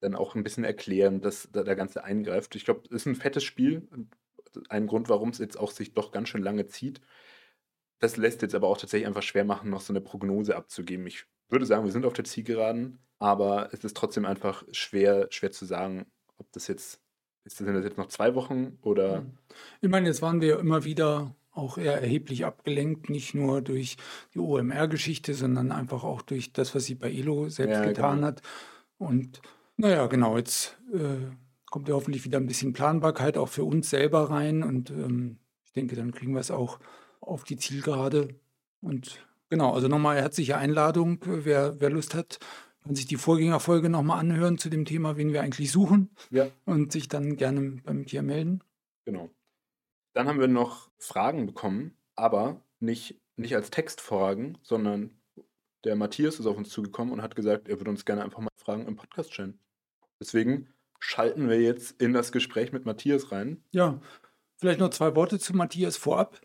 dann 0.00 0.14
auch 0.14 0.34
ein 0.34 0.42
bisschen 0.44 0.64
erklären, 0.64 1.20
dass 1.20 1.50
da 1.52 1.62
der 1.62 1.76
Ganze 1.76 2.04
eingreift. 2.04 2.56
Ich 2.56 2.64
glaube, 2.64 2.80
es 2.86 2.90
ist 2.90 3.04
ein 3.04 3.16
fettes 3.16 3.44
Spiel. 3.44 3.86
Ein 4.70 4.86
Grund, 4.86 5.10
warum 5.10 5.28
es 5.28 5.36
jetzt 5.36 5.60
auch 5.60 5.70
sich 5.70 5.92
doch 5.92 6.10
ganz 6.10 6.30
schön 6.30 6.42
lange 6.42 6.66
zieht. 6.68 7.02
Das 7.98 8.16
lässt 8.16 8.40
jetzt 8.40 8.54
aber 8.54 8.68
auch 8.68 8.78
tatsächlich 8.78 9.06
einfach 9.06 9.20
schwer 9.20 9.44
machen, 9.44 9.68
noch 9.68 9.82
so 9.82 9.92
eine 9.92 10.00
Prognose 10.00 10.56
abzugeben. 10.56 11.06
Ich 11.06 11.26
würde 11.50 11.66
sagen, 11.66 11.84
wir 11.84 11.92
sind 11.92 12.06
auf 12.06 12.14
der 12.14 12.24
Zielgeraden, 12.24 12.98
aber 13.18 13.68
es 13.74 13.84
ist 13.84 13.94
trotzdem 13.94 14.24
einfach 14.24 14.64
schwer, 14.72 15.26
schwer 15.28 15.52
zu 15.52 15.66
sagen, 15.66 16.06
ob 16.38 16.50
das 16.52 16.66
jetzt, 16.66 17.02
ist 17.44 17.60
das, 17.60 17.66
sind 17.66 17.74
das 17.74 17.84
jetzt 17.84 17.98
noch 17.98 18.08
zwei 18.08 18.34
Wochen 18.34 18.78
oder. 18.80 19.26
Ich 19.82 19.90
meine, 19.90 20.06
jetzt 20.06 20.22
waren 20.22 20.40
wir 20.40 20.58
immer 20.58 20.84
wieder 20.84 21.36
auch 21.56 21.78
eher 21.78 22.00
erheblich 22.00 22.44
abgelenkt, 22.44 23.08
nicht 23.08 23.34
nur 23.34 23.62
durch 23.62 23.96
die 24.34 24.38
OMR-Geschichte, 24.38 25.34
sondern 25.34 25.72
einfach 25.72 26.04
auch 26.04 26.22
durch 26.22 26.52
das, 26.52 26.74
was 26.74 26.84
sie 26.84 26.94
bei 26.94 27.10
Elo 27.10 27.48
selbst 27.48 27.78
ja, 27.78 27.84
getan 27.84 28.16
genau. 28.16 28.26
hat. 28.28 28.42
Und 28.98 29.40
naja, 29.76 30.06
genau, 30.06 30.36
jetzt 30.36 30.76
äh, 30.92 31.32
kommt 31.66 31.88
ja 31.88 31.94
hoffentlich 31.94 32.24
wieder 32.24 32.38
ein 32.38 32.46
bisschen 32.46 32.72
Planbarkeit 32.72 33.38
auch 33.38 33.48
für 33.48 33.64
uns 33.64 33.90
selber 33.90 34.30
rein 34.30 34.62
und 34.62 34.90
ähm, 34.90 35.38
ich 35.64 35.72
denke, 35.72 35.96
dann 35.96 36.12
kriegen 36.12 36.32
wir 36.32 36.40
es 36.40 36.50
auch 36.50 36.78
auf 37.20 37.44
die 37.44 37.56
Zielgerade. 37.56 38.28
Und 38.80 39.26
genau, 39.48 39.72
also 39.72 39.88
nochmal 39.88 40.16
herzliche 40.16 40.56
Einladung, 40.56 41.18
wer, 41.24 41.80
wer 41.80 41.90
Lust 41.90 42.14
hat, 42.14 42.38
kann 42.82 42.94
sich 42.94 43.06
die 43.06 43.16
Vorgängerfolge 43.16 43.88
nochmal 43.88 44.20
anhören 44.20 44.58
zu 44.58 44.70
dem 44.70 44.84
Thema, 44.84 45.16
wen 45.16 45.32
wir 45.32 45.42
eigentlich 45.42 45.72
suchen 45.72 46.10
ja. 46.30 46.46
und 46.64 46.92
sich 46.92 47.08
dann 47.08 47.36
gerne 47.36 47.80
beim 47.84 48.06
Tier 48.06 48.22
melden. 48.22 48.60
Genau. 49.04 49.30
Dann 50.16 50.28
haben 50.28 50.40
wir 50.40 50.48
noch 50.48 50.90
Fragen 50.96 51.44
bekommen, 51.44 51.94
aber 52.14 52.62
nicht, 52.80 53.20
nicht 53.36 53.54
als 53.54 53.70
Textfragen, 53.70 54.56
sondern 54.62 55.10
der 55.84 55.94
Matthias 55.94 56.40
ist 56.40 56.46
auf 56.46 56.56
uns 56.56 56.70
zugekommen 56.70 57.12
und 57.12 57.20
hat 57.20 57.36
gesagt, 57.36 57.68
er 57.68 57.78
würde 57.78 57.90
uns 57.90 58.06
gerne 58.06 58.24
einfach 58.24 58.38
mal 58.38 58.48
Fragen 58.56 58.86
im 58.86 58.96
Podcast 58.96 59.34
stellen. 59.34 59.58
Deswegen 60.18 60.72
schalten 61.00 61.50
wir 61.50 61.60
jetzt 61.60 62.00
in 62.00 62.14
das 62.14 62.32
Gespräch 62.32 62.72
mit 62.72 62.86
Matthias 62.86 63.30
rein. 63.30 63.62
Ja, 63.72 64.00
vielleicht 64.56 64.80
noch 64.80 64.88
zwei 64.88 65.14
Worte 65.14 65.38
zu 65.38 65.54
Matthias 65.54 65.98
vorab. 65.98 66.40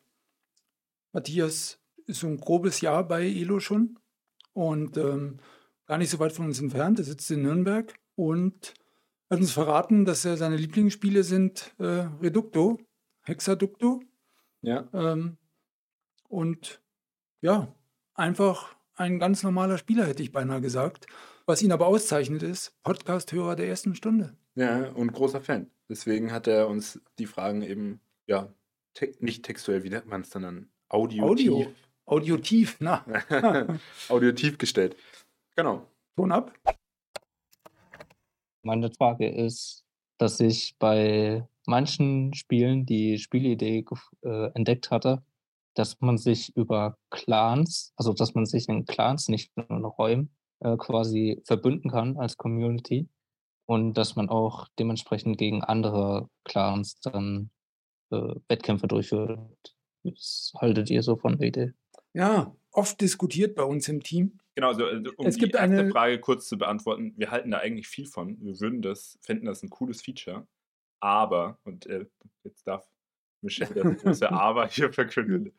Matthias 1.13 1.79
ist 2.07 2.19
so 2.19 2.27
ein 2.27 2.41
grobes 2.41 2.81
Jahr 2.81 3.07
bei 3.07 3.23
Elo 3.23 3.61
schon 3.61 3.97
und 4.51 4.97
ähm, 4.97 5.39
gar 5.85 5.97
nicht 5.97 6.09
so 6.09 6.19
weit 6.19 6.33
von 6.33 6.47
uns 6.47 6.59
entfernt. 6.59 6.99
Er 6.99 7.05
sitzt 7.05 7.31
in 7.31 7.43
Nürnberg 7.43 7.93
und 8.15 8.73
hat 9.29 9.39
uns 9.39 9.53
verraten, 9.53 10.03
dass 10.03 10.25
er 10.25 10.35
seine 10.35 10.57
Lieblingsspiele 10.57 11.23
sind 11.23 11.73
äh, 11.79 12.09
Reducto 12.21 12.77
Hexaducto. 13.23 14.01
Ja. 14.61 14.87
Ähm, 14.93 15.37
und 16.27 16.81
ja, 17.41 17.73
einfach 18.13 18.75
ein 18.95 19.19
ganz 19.19 19.43
normaler 19.43 19.77
Spieler, 19.77 20.05
hätte 20.05 20.23
ich 20.23 20.31
beinahe 20.31 20.61
gesagt. 20.61 21.07
Was 21.45 21.61
ihn 21.61 21.71
aber 21.71 21.87
auszeichnet 21.87 22.43
ist, 22.43 22.81
Podcast-Hörer 22.83 23.55
der 23.55 23.67
ersten 23.67 23.95
Stunde. 23.95 24.37
Ja, 24.55 24.89
und 24.89 25.11
großer 25.11 25.41
Fan. 25.41 25.71
Deswegen 25.89 26.31
hat 26.31 26.47
er 26.47 26.67
uns 26.67 27.01
die 27.17 27.25
Fragen 27.25 27.61
eben, 27.61 27.99
ja, 28.27 28.53
te 28.93 29.13
nicht 29.19 29.43
textuell, 29.43 29.83
wie 29.83 29.89
nennt 29.89 30.07
man 30.07 30.21
es 30.21 30.29
dann 30.29 30.43
dann? 30.43 30.69
Audiotiv. 30.89 31.51
Audio. 31.51 31.71
Audiotiv, 32.05 32.77
na. 32.79 33.05
Audiotiv 34.09 34.57
gestellt. 34.57 34.95
Genau. 35.55 35.87
Ton 36.15 36.31
ab. 36.31 36.53
Meine 38.63 38.91
Frage 38.91 39.29
ist, 39.29 39.85
dass 40.17 40.39
ich 40.39 40.75
bei 40.77 41.47
manchen 41.71 42.33
Spielen 42.33 42.85
die 42.85 43.17
Spielidee 43.17 43.85
äh, 44.23 44.51
entdeckt 44.53 44.91
hatte, 44.91 45.23
dass 45.73 45.99
man 46.01 46.17
sich 46.17 46.55
über 46.55 46.97
Clans, 47.09 47.93
also 47.95 48.13
dass 48.13 48.35
man 48.35 48.45
sich 48.45 48.67
in 48.67 48.85
Clans, 48.85 49.29
nicht 49.29 49.55
nur 49.55 49.69
in 49.69 49.85
Räumen, 49.85 50.35
äh, 50.59 50.75
quasi 50.77 51.41
verbünden 51.45 51.89
kann 51.89 52.17
als 52.17 52.37
Community 52.37 53.07
und 53.65 53.93
dass 53.93 54.15
man 54.15 54.29
auch 54.29 54.67
dementsprechend 54.77 55.37
gegen 55.37 55.63
andere 55.63 56.29
Clans 56.43 56.99
dann 56.99 57.49
äh, 58.11 58.35
Wettkämpfe 58.49 58.87
durchführt. 58.87 59.39
Was 60.03 60.51
haltet 60.57 60.89
ihr 60.89 61.03
so 61.03 61.15
von 61.15 61.37
der 61.37 61.47
Idee? 61.47 61.73
Ja, 62.13 62.53
oft 62.71 62.99
diskutiert 62.99 63.55
bei 63.55 63.63
uns 63.63 63.87
im 63.87 64.03
Team. 64.03 64.39
Genau, 64.55 64.67
also, 64.67 64.83
um 65.15 65.25
es 65.25 65.37
gibt 65.37 65.53
die 65.53 65.57
erste 65.57 65.79
eine 65.79 65.89
Frage 65.89 66.19
kurz 66.19 66.47
zu 66.47 66.57
beantworten, 66.57 67.13
wir 67.15 67.31
halten 67.31 67.51
da 67.51 67.59
eigentlich 67.59 67.87
viel 67.87 68.05
von. 68.05 68.37
Wir 68.41 68.59
würden 68.59 68.81
das, 68.81 69.17
fänden 69.21 69.45
das 69.45 69.63
ein 69.63 69.69
cooles 69.69 70.01
Feature. 70.01 70.45
Aber, 71.01 71.57
und 71.63 71.85
äh, 71.87 72.05
jetzt 72.43 72.65
darf 72.65 72.87
Michelle 73.41 73.73
das 73.73 73.97
große 74.03 74.31
Aber 74.31 74.67
hier 74.67 74.93
verkünden. 74.93 75.51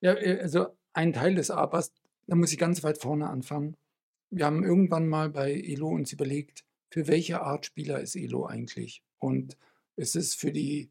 Ja, 0.00 0.12
äh, 0.14 0.40
also 0.40 0.68
ein 0.92 1.12
Teil 1.12 1.34
des 1.34 1.50
Abers, 1.50 1.92
da 2.26 2.36
muss 2.36 2.52
ich 2.52 2.58
ganz 2.58 2.84
weit 2.84 2.98
vorne 2.98 3.28
anfangen. 3.28 3.76
Wir 4.30 4.46
haben 4.46 4.64
irgendwann 4.64 5.08
mal 5.08 5.30
bei 5.30 5.52
Elo 5.52 5.88
uns 5.88 6.12
überlegt, 6.12 6.64
für 6.90 7.08
welche 7.08 7.40
Art 7.40 7.66
Spieler 7.66 8.00
ist 8.00 8.16
Elo 8.16 8.46
eigentlich? 8.46 9.02
Und 9.18 9.56
ist 9.96 10.16
es 10.16 10.34
für 10.34 10.52
die, 10.52 10.90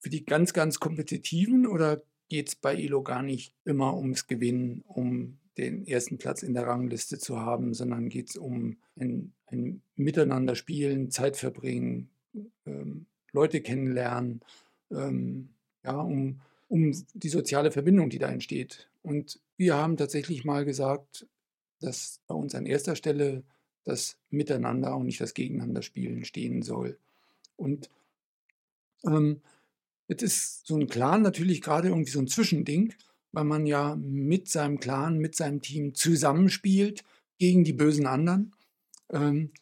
für 0.00 0.10
die 0.10 0.24
ganz, 0.24 0.52
ganz 0.52 0.80
kompetitiven 0.80 1.66
oder 1.66 2.02
geht 2.28 2.48
es 2.48 2.56
bei 2.56 2.74
Elo 2.74 3.02
gar 3.02 3.22
nicht 3.22 3.54
immer 3.64 3.96
ums 3.96 4.26
Gewinnen, 4.26 4.82
um 4.86 5.38
den 5.56 5.86
ersten 5.86 6.18
Platz 6.18 6.42
in 6.42 6.54
der 6.54 6.66
Rangliste 6.66 7.18
zu 7.18 7.40
haben, 7.40 7.74
sondern 7.74 8.08
geht 8.08 8.30
es 8.30 8.36
um 8.36 8.78
ein, 8.96 9.32
ein 9.46 9.82
Miteinander 9.96 10.54
spielen, 10.54 11.10
Zeit 11.10 11.36
verbringen, 11.36 12.10
ähm, 12.66 13.06
Leute 13.38 13.60
kennenlernen, 13.60 14.40
ähm, 14.90 15.50
ja, 15.84 15.96
um, 15.96 16.40
um 16.66 16.92
die 17.14 17.28
soziale 17.28 17.70
Verbindung, 17.70 18.10
die 18.10 18.18
da 18.18 18.28
entsteht. 18.28 18.88
Und 19.02 19.40
wir 19.56 19.76
haben 19.76 19.96
tatsächlich 19.96 20.44
mal 20.44 20.64
gesagt, 20.64 21.26
dass 21.80 22.20
bei 22.26 22.34
uns 22.34 22.54
an 22.56 22.66
erster 22.66 22.96
Stelle 22.96 23.44
das 23.84 24.18
Miteinander 24.28 24.96
und 24.96 25.06
nicht 25.06 25.20
das 25.20 25.34
Gegeneinanderspielen 25.34 26.24
stehen 26.24 26.62
soll. 26.62 26.98
Und 27.56 27.88
ähm, 29.04 29.40
jetzt 30.08 30.22
ist 30.22 30.66
so 30.66 30.76
ein 30.76 30.88
Clan 30.88 31.22
natürlich 31.22 31.62
gerade 31.62 31.88
irgendwie 31.88 32.10
so 32.10 32.18
ein 32.18 32.26
Zwischending, 32.26 32.92
weil 33.30 33.44
man 33.44 33.66
ja 33.66 33.94
mit 33.96 34.48
seinem 34.48 34.80
Clan, 34.80 35.18
mit 35.18 35.36
seinem 35.36 35.62
Team 35.62 35.94
zusammenspielt 35.94 37.04
gegen 37.38 37.62
die 37.62 37.72
bösen 37.72 38.06
anderen. 38.06 38.52
Ähm, 39.10 39.52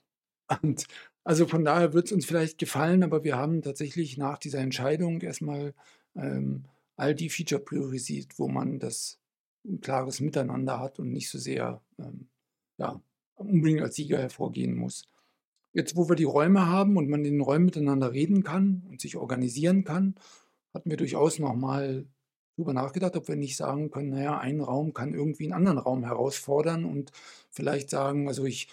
und 0.62 0.86
also 1.26 1.48
von 1.48 1.64
daher 1.64 1.92
wird 1.92 2.06
es 2.06 2.12
uns 2.12 2.24
vielleicht 2.24 2.56
gefallen, 2.56 3.02
aber 3.02 3.24
wir 3.24 3.36
haben 3.36 3.60
tatsächlich 3.60 4.16
nach 4.16 4.38
dieser 4.38 4.60
Entscheidung 4.60 5.20
erstmal 5.22 5.74
ähm, 6.14 6.66
all 6.94 7.16
die 7.16 7.30
Feature 7.30 7.60
priorisiert, 7.60 8.38
wo 8.38 8.46
man 8.46 8.78
das 8.78 9.18
ein 9.64 9.80
klares 9.80 10.20
Miteinander 10.20 10.78
hat 10.78 11.00
und 11.00 11.10
nicht 11.10 11.28
so 11.28 11.38
sehr 11.38 11.82
ähm, 11.98 12.28
ja, 12.78 13.00
unbedingt 13.34 13.82
als 13.82 13.96
Sieger 13.96 14.18
hervorgehen 14.18 14.76
muss. 14.76 15.08
jetzt, 15.72 15.96
wo 15.96 16.08
wir 16.08 16.14
die 16.14 16.22
Räume 16.22 16.68
haben 16.68 16.96
und 16.96 17.08
man 17.08 17.24
in 17.24 17.32
den 17.32 17.40
Räumen 17.40 17.64
miteinander 17.64 18.12
reden 18.12 18.44
kann 18.44 18.84
und 18.88 19.00
sich 19.00 19.16
organisieren 19.16 19.82
kann, 19.82 20.14
hatten 20.72 20.90
wir 20.90 20.96
durchaus 20.96 21.40
nochmal 21.40 22.06
drüber 22.54 22.72
nachgedacht, 22.72 23.16
ob 23.16 23.26
wir 23.26 23.36
nicht 23.36 23.56
sagen 23.56 23.90
können, 23.90 24.10
naja, 24.10 24.38
ein 24.38 24.60
Raum 24.60 24.94
kann 24.94 25.12
irgendwie 25.12 25.46
einen 25.46 25.54
anderen 25.54 25.78
Raum 25.78 26.04
herausfordern 26.04 26.84
und 26.84 27.10
vielleicht 27.50 27.90
sagen, 27.90 28.28
also 28.28 28.44
ich, 28.44 28.68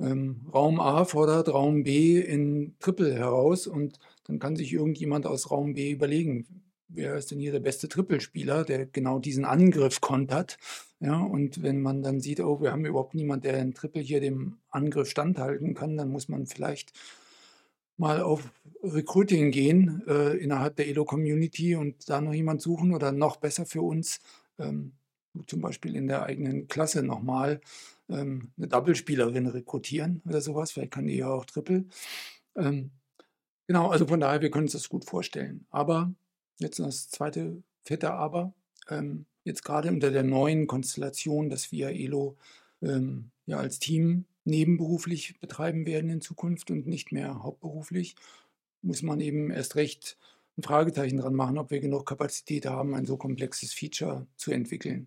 ähm, 0.00 0.46
Raum 0.52 0.80
A 0.80 1.04
fordert 1.04 1.48
Raum 1.48 1.82
B 1.82 2.20
in 2.20 2.74
Triple 2.78 3.14
heraus 3.14 3.66
und 3.66 3.98
dann 4.24 4.38
kann 4.38 4.56
sich 4.56 4.72
irgendjemand 4.72 5.26
aus 5.26 5.50
Raum 5.50 5.74
B 5.74 5.90
überlegen, 5.90 6.46
wer 6.88 7.16
ist 7.16 7.30
denn 7.30 7.40
hier 7.40 7.52
der 7.52 7.60
beste 7.60 7.88
Trippelspieler, 7.88 8.64
der 8.64 8.86
genau 8.86 9.18
diesen 9.18 9.44
Angriff 9.44 10.00
kontert. 10.00 10.58
Ja, 11.00 11.20
und 11.20 11.62
wenn 11.62 11.80
man 11.80 12.02
dann 12.02 12.20
sieht, 12.20 12.40
oh, 12.40 12.60
wir 12.60 12.72
haben 12.72 12.84
überhaupt 12.84 13.14
niemanden, 13.14 13.42
der 13.42 13.58
in 13.58 13.74
Triple 13.74 14.02
hier 14.02 14.20
dem 14.20 14.58
Angriff 14.70 15.08
standhalten 15.08 15.74
kann, 15.74 15.96
dann 15.96 16.10
muss 16.10 16.28
man 16.28 16.46
vielleicht 16.46 16.92
mal 17.96 18.20
auf 18.20 18.50
Recruiting 18.82 19.50
gehen 19.50 20.02
äh, 20.06 20.36
innerhalb 20.36 20.76
der 20.76 20.88
Elo-Community 20.88 21.74
und 21.74 22.08
da 22.08 22.20
noch 22.20 22.32
jemand 22.32 22.62
suchen 22.62 22.94
oder 22.94 23.12
noch 23.12 23.36
besser 23.36 23.66
für 23.66 23.82
uns, 23.82 24.20
ähm, 24.58 24.92
zum 25.46 25.60
Beispiel 25.60 25.94
in 25.96 26.06
der 26.06 26.22
eigenen 26.24 26.68
Klasse 26.68 27.02
nochmal 27.02 27.60
ähm, 28.08 28.52
eine 28.56 28.68
Double-Spielerin 28.68 29.46
rekrutieren 29.46 30.22
oder 30.26 30.40
sowas. 30.40 30.72
Vielleicht 30.72 30.92
kann 30.92 31.06
die 31.06 31.16
ja 31.16 31.28
auch 31.28 31.44
Triple. 31.44 31.84
Ähm, 32.56 32.90
genau, 33.66 33.88
also 33.88 34.06
von 34.06 34.20
daher, 34.20 34.40
wir 34.42 34.50
können 34.50 34.64
uns 34.64 34.72
das 34.72 34.88
gut 34.88 35.04
vorstellen. 35.04 35.66
Aber 35.70 36.12
Jetzt 36.58 36.78
das 36.78 37.08
zweite 37.08 37.62
fette 37.82 38.12
Aber. 38.12 38.52
Ähm, 38.88 39.26
jetzt 39.44 39.64
gerade 39.64 39.90
unter 39.90 40.10
der 40.10 40.24
neuen 40.24 40.66
Konstellation, 40.66 41.48
dass 41.50 41.72
wir 41.72 41.90
Elo 41.90 42.36
ähm, 42.82 43.30
ja 43.46 43.58
als 43.58 43.78
Team 43.78 44.26
nebenberuflich 44.44 45.38
betreiben 45.40 45.86
werden 45.86 46.10
in 46.10 46.20
Zukunft 46.20 46.70
und 46.70 46.86
nicht 46.86 47.12
mehr 47.12 47.42
hauptberuflich, 47.42 48.16
muss 48.82 49.02
man 49.02 49.20
eben 49.20 49.50
erst 49.50 49.76
recht 49.76 50.16
ein 50.56 50.62
Fragezeichen 50.62 51.18
dran 51.18 51.34
machen, 51.34 51.58
ob 51.58 51.70
wir 51.70 51.80
genug 51.80 52.06
Kapazität 52.06 52.66
haben, 52.66 52.94
ein 52.94 53.06
so 53.06 53.16
komplexes 53.16 53.72
Feature 53.72 54.26
zu 54.36 54.50
entwickeln. 54.50 55.06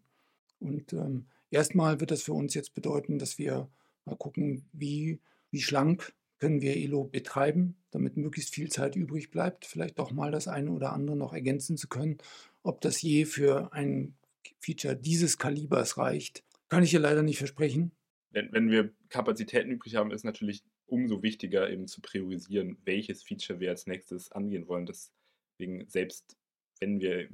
Und 0.59 0.93
ähm, 0.93 1.25
erstmal 1.51 1.99
wird 1.99 2.11
das 2.11 2.23
für 2.23 2.33
uns 2.33 2.53
jetzt 2.53 2.73
bedeuten, 2.73 3.19
dass 3.19 3.37
wir 3.37 3.69
mal 4.05 4.15
gucken, 4.15 4.65
wie, 4.73 5.19
wie 5.51 5.61
schlank 5.61 6.13
können 6.39 6.61
wir 6.61 6.75
Elo 6.75 7.03
betreiben, 7.03 7.75
damit 7.91 8.17
möglichst 8.17 8.53
viel 8.53 8.69
Zeit 8.69 8.95
übrig 8.95 9.29
bleibt, 9.29 9.65
vielleicht 9.65 9.99
doch 9.99 10.11
mal 10.11 10.31
das 10.31 10.47
eine 10.47 10.71
oder 10.71 10.91
andere 10.91 11.15
noch 11.15 11.33
ergänzen 11.33 11.77
zu 11.77 11.87
können. 11.87 12.17
Ob 12.63 12.81
das 12.81 13.01
je 13.01 13.25
für 13.25 13.71
ein 13.73 14.15
Feature 14.59 14.95
dieses 14.95 15.37
Kalibers 15.37 15.97
reicht, 15.97 16.43
kann 16.67 16.83
ich 16.83 16.89
hier 16.89 16.99
leider 16.99 17.21
nicht 17.21 17.37
versprechen. 17.37 17.91
Wenn, 18.31 18.51
wenn 18.53 18.71
wir 18.71 18.91
Kapazitäten 19.09 19.69
übrig 19.71 19.95
haben, 19.95 20.11
ist 20.11 20.23
natürlich 20.23 20.63
umso 20.87 21.21
wichtiger, 21.21 21.69
eben 21.69 21.87
zu 21.87 22.01
priorisieren, 22.01 22.77
welches 22.85 23.23
Feature 23.23 23.59
wir 23.59 23.69
als 23.69 23.87
nächstes 23.87 24.31
angehen 24.31 24.67
wollen. 24.67 24.85
Deswegen, 24.85 25.87
selbst 25.87 26.37
wenn 26.79 26.99
wir, 26.99 27.29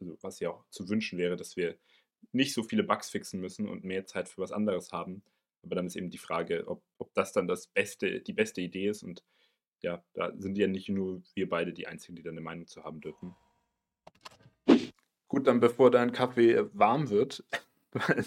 also 0.00 0.18
was 0.20 0.40
ja 0.40 0.50
auch 0.50 0.64
zu 0.68 0.88
wünschen 0.88 1.18
wäre, 1.18 1.36
dass 1.36 1.56
wir 1.56 1.76
nicht 2.32 2.54
so 2.54 2.62
viele 2.62 2.84
Bugs 2.84 3.10
fixen 3.10 3.40
müssen 3.40 3.68
und 3.68 3.84
mehr 3.84 4.06
Zeit 4.06 4.28
für 4.28 4.40
was 4.40 4.52
anderes 4.52 4.92
haben, 4.92 5.22
aber 5.62 5.76
dann 5.76 5.86
ist 5.86 5.96
eben 5.96 6.10
die 6.10 6.18
Frage, 6.18 6.64
ob, 6.66 6.82
ob 6.98 7.12
das 7.14 7.32
dann 7.32 7.46
das 7.46 7.66
beste, 7.68 8.20
die 8.20 8.32
beste 8.32 8.60
Idee 8.60 8.88
ist. 8.88 9.02
Und 9.02 9.24
ja, 9.80 10.04
da 10.14 10.32
sind 10.36 10.58
ja 10.58 10.66
nicht 10.66 10.88
nur 10.88 11.22
wir 11.34 11.48
beide 11.48 11.72
die 11.72 11.86
Einzigen, 11.86 12.16
die 12.16 12.22
da 12.22 12.30
eine 12.30 12.40
Meinung 12.40 12.66
zu 12.66 12.84
haben 12.84 13.00
dürfen. 13.00 13.34
Gut, 15.28 15.46
dann 15.46 15.60
bevor 15.60 15.90
dein 15.90 16.12
Kaffee 16.12 16.64
warm 16.72 17.10
wird, 17.10 17.44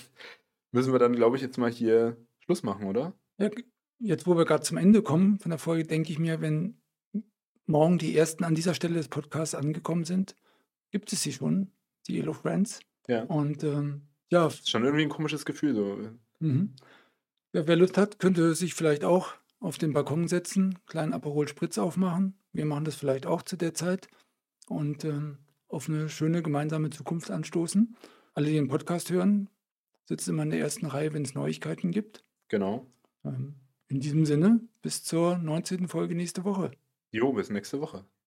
müssen 0.71 0.91
wir 0.91 0.99
dann, 0.99 1.15
glaube 1.15 1.35
ich, 1.35 1.41
jetzt 1.41 1.57
mal 1.57 1.71
hier 1.71 2.17
Schluss 2.39 2.63
machen, 2.63 2.87
oder? 2.87 3.13
Ja, 3.37 3.49
jetzt, 3.99 4.25
wo 4.27 4.37
wir 4.37 4.45
gerade 4.45 4.63
zum 4.63 4.77
Ende 4.77 5.01
kommen 5.01 5.39
von 5.39 5.49
der 5.49 5.59
Folge, 5.59 5.85
denke 5.85 6.11
ich 6.11 6.19
mir, 6.19 6.41
wenn 6.41 6.81
morgen 7.65 7.97
die 7.97 8.15
ersten 8.15 8.43
an 8.43 8.55
dieser 8.55 8.73
Stelle 8.73 8.95
des 8.95 9.07
Podcasts 9.07 9.55
angekommen 9.55 10.05
sind, 10.05 10.35
gibt 10.91 11.11
es 11.11 11.21
sie 11.21 11.33
schon, 11.33 11.71
die 12.07 12.17
Yellow 12.17 12.33
Friends. 12.33 12.79
Ja. 13.07 13.23
Und 13.23 13.63
ähm, 13.63 14.01
ja. 14.29 14.47
Ist 14.47 14.69
schon 14.69 14.83
irgendwie 14.83 15.03
ein 15.03 15.09
komisches 15.09 15.45
Gefühl 15.45 15.75
so. 15.75 16.09
Mhm. 16.39 16.75
Wer, 17.51 17.67
wer 17.67 17.75
Lust 17.75 17.97
hat, 17.97 18.19
könnte 18.19 18.53
sich 18.55 18.73
vielleicht 18.73 19.03
auch 19.03 19.33
auf 19.59 19.77
den 19.77 19.93
Balkon 19.93 20.27
setzen, 20.27 20.77
kleinen 20.85 21.13
Aperol 21.13 21.47
Spritz 21.47 21.77
aufmachen. 21.77 22.37
Wir 22.51 22.65
machen 22.65 22.85
das 22.85 22.95
vielleicht 22.95 23.25
auch 23.25 23.41
zu 23.41 23.55
der 23.55 23.73
Zeit 23.73 24.07
und 24.67 25.05
ähm, 25.05 25.37
auf 25.67 25.89
eine 25.89 26.09
schöne 26.09 26.41
gemeinsame 26.41 26.89
Zukunft 26.89 27.31
anstoßen. 27.31 27.95
Alle, 28.33 28.47
die 28.47 28.53
den 28.53 28.67
Podcast 28.67 29.09
hören, 29.09 29.49
sitzen 30.05 30.31
immer 30.31 30.43
in 30.43 30.49
der 30.49 30.59
ersten 30.59 30.85
Reihe, 30.85 31.13
wenn 31.13 31.23
es 31.23 31.35
Neuigkeiten 31.35 31.91
gibt. 31.91 32.23
Genau. 32.49 32.85
Ähm, 33.23 33.55
in 33.87 33.99
diesem 33.99 34.25
Sinne, 34.25 34.61
bis 34.81 35.03
zur 35.03 35.37
19. 35.37 35.87
Folge 35.87 36.15
nächste 36.15 36.43
Woche. 36.43 36.71
Jo, 37.11 37.33
bis 37.33 37.49
nächste 37.49 37.79
Woche. 37.79 38.05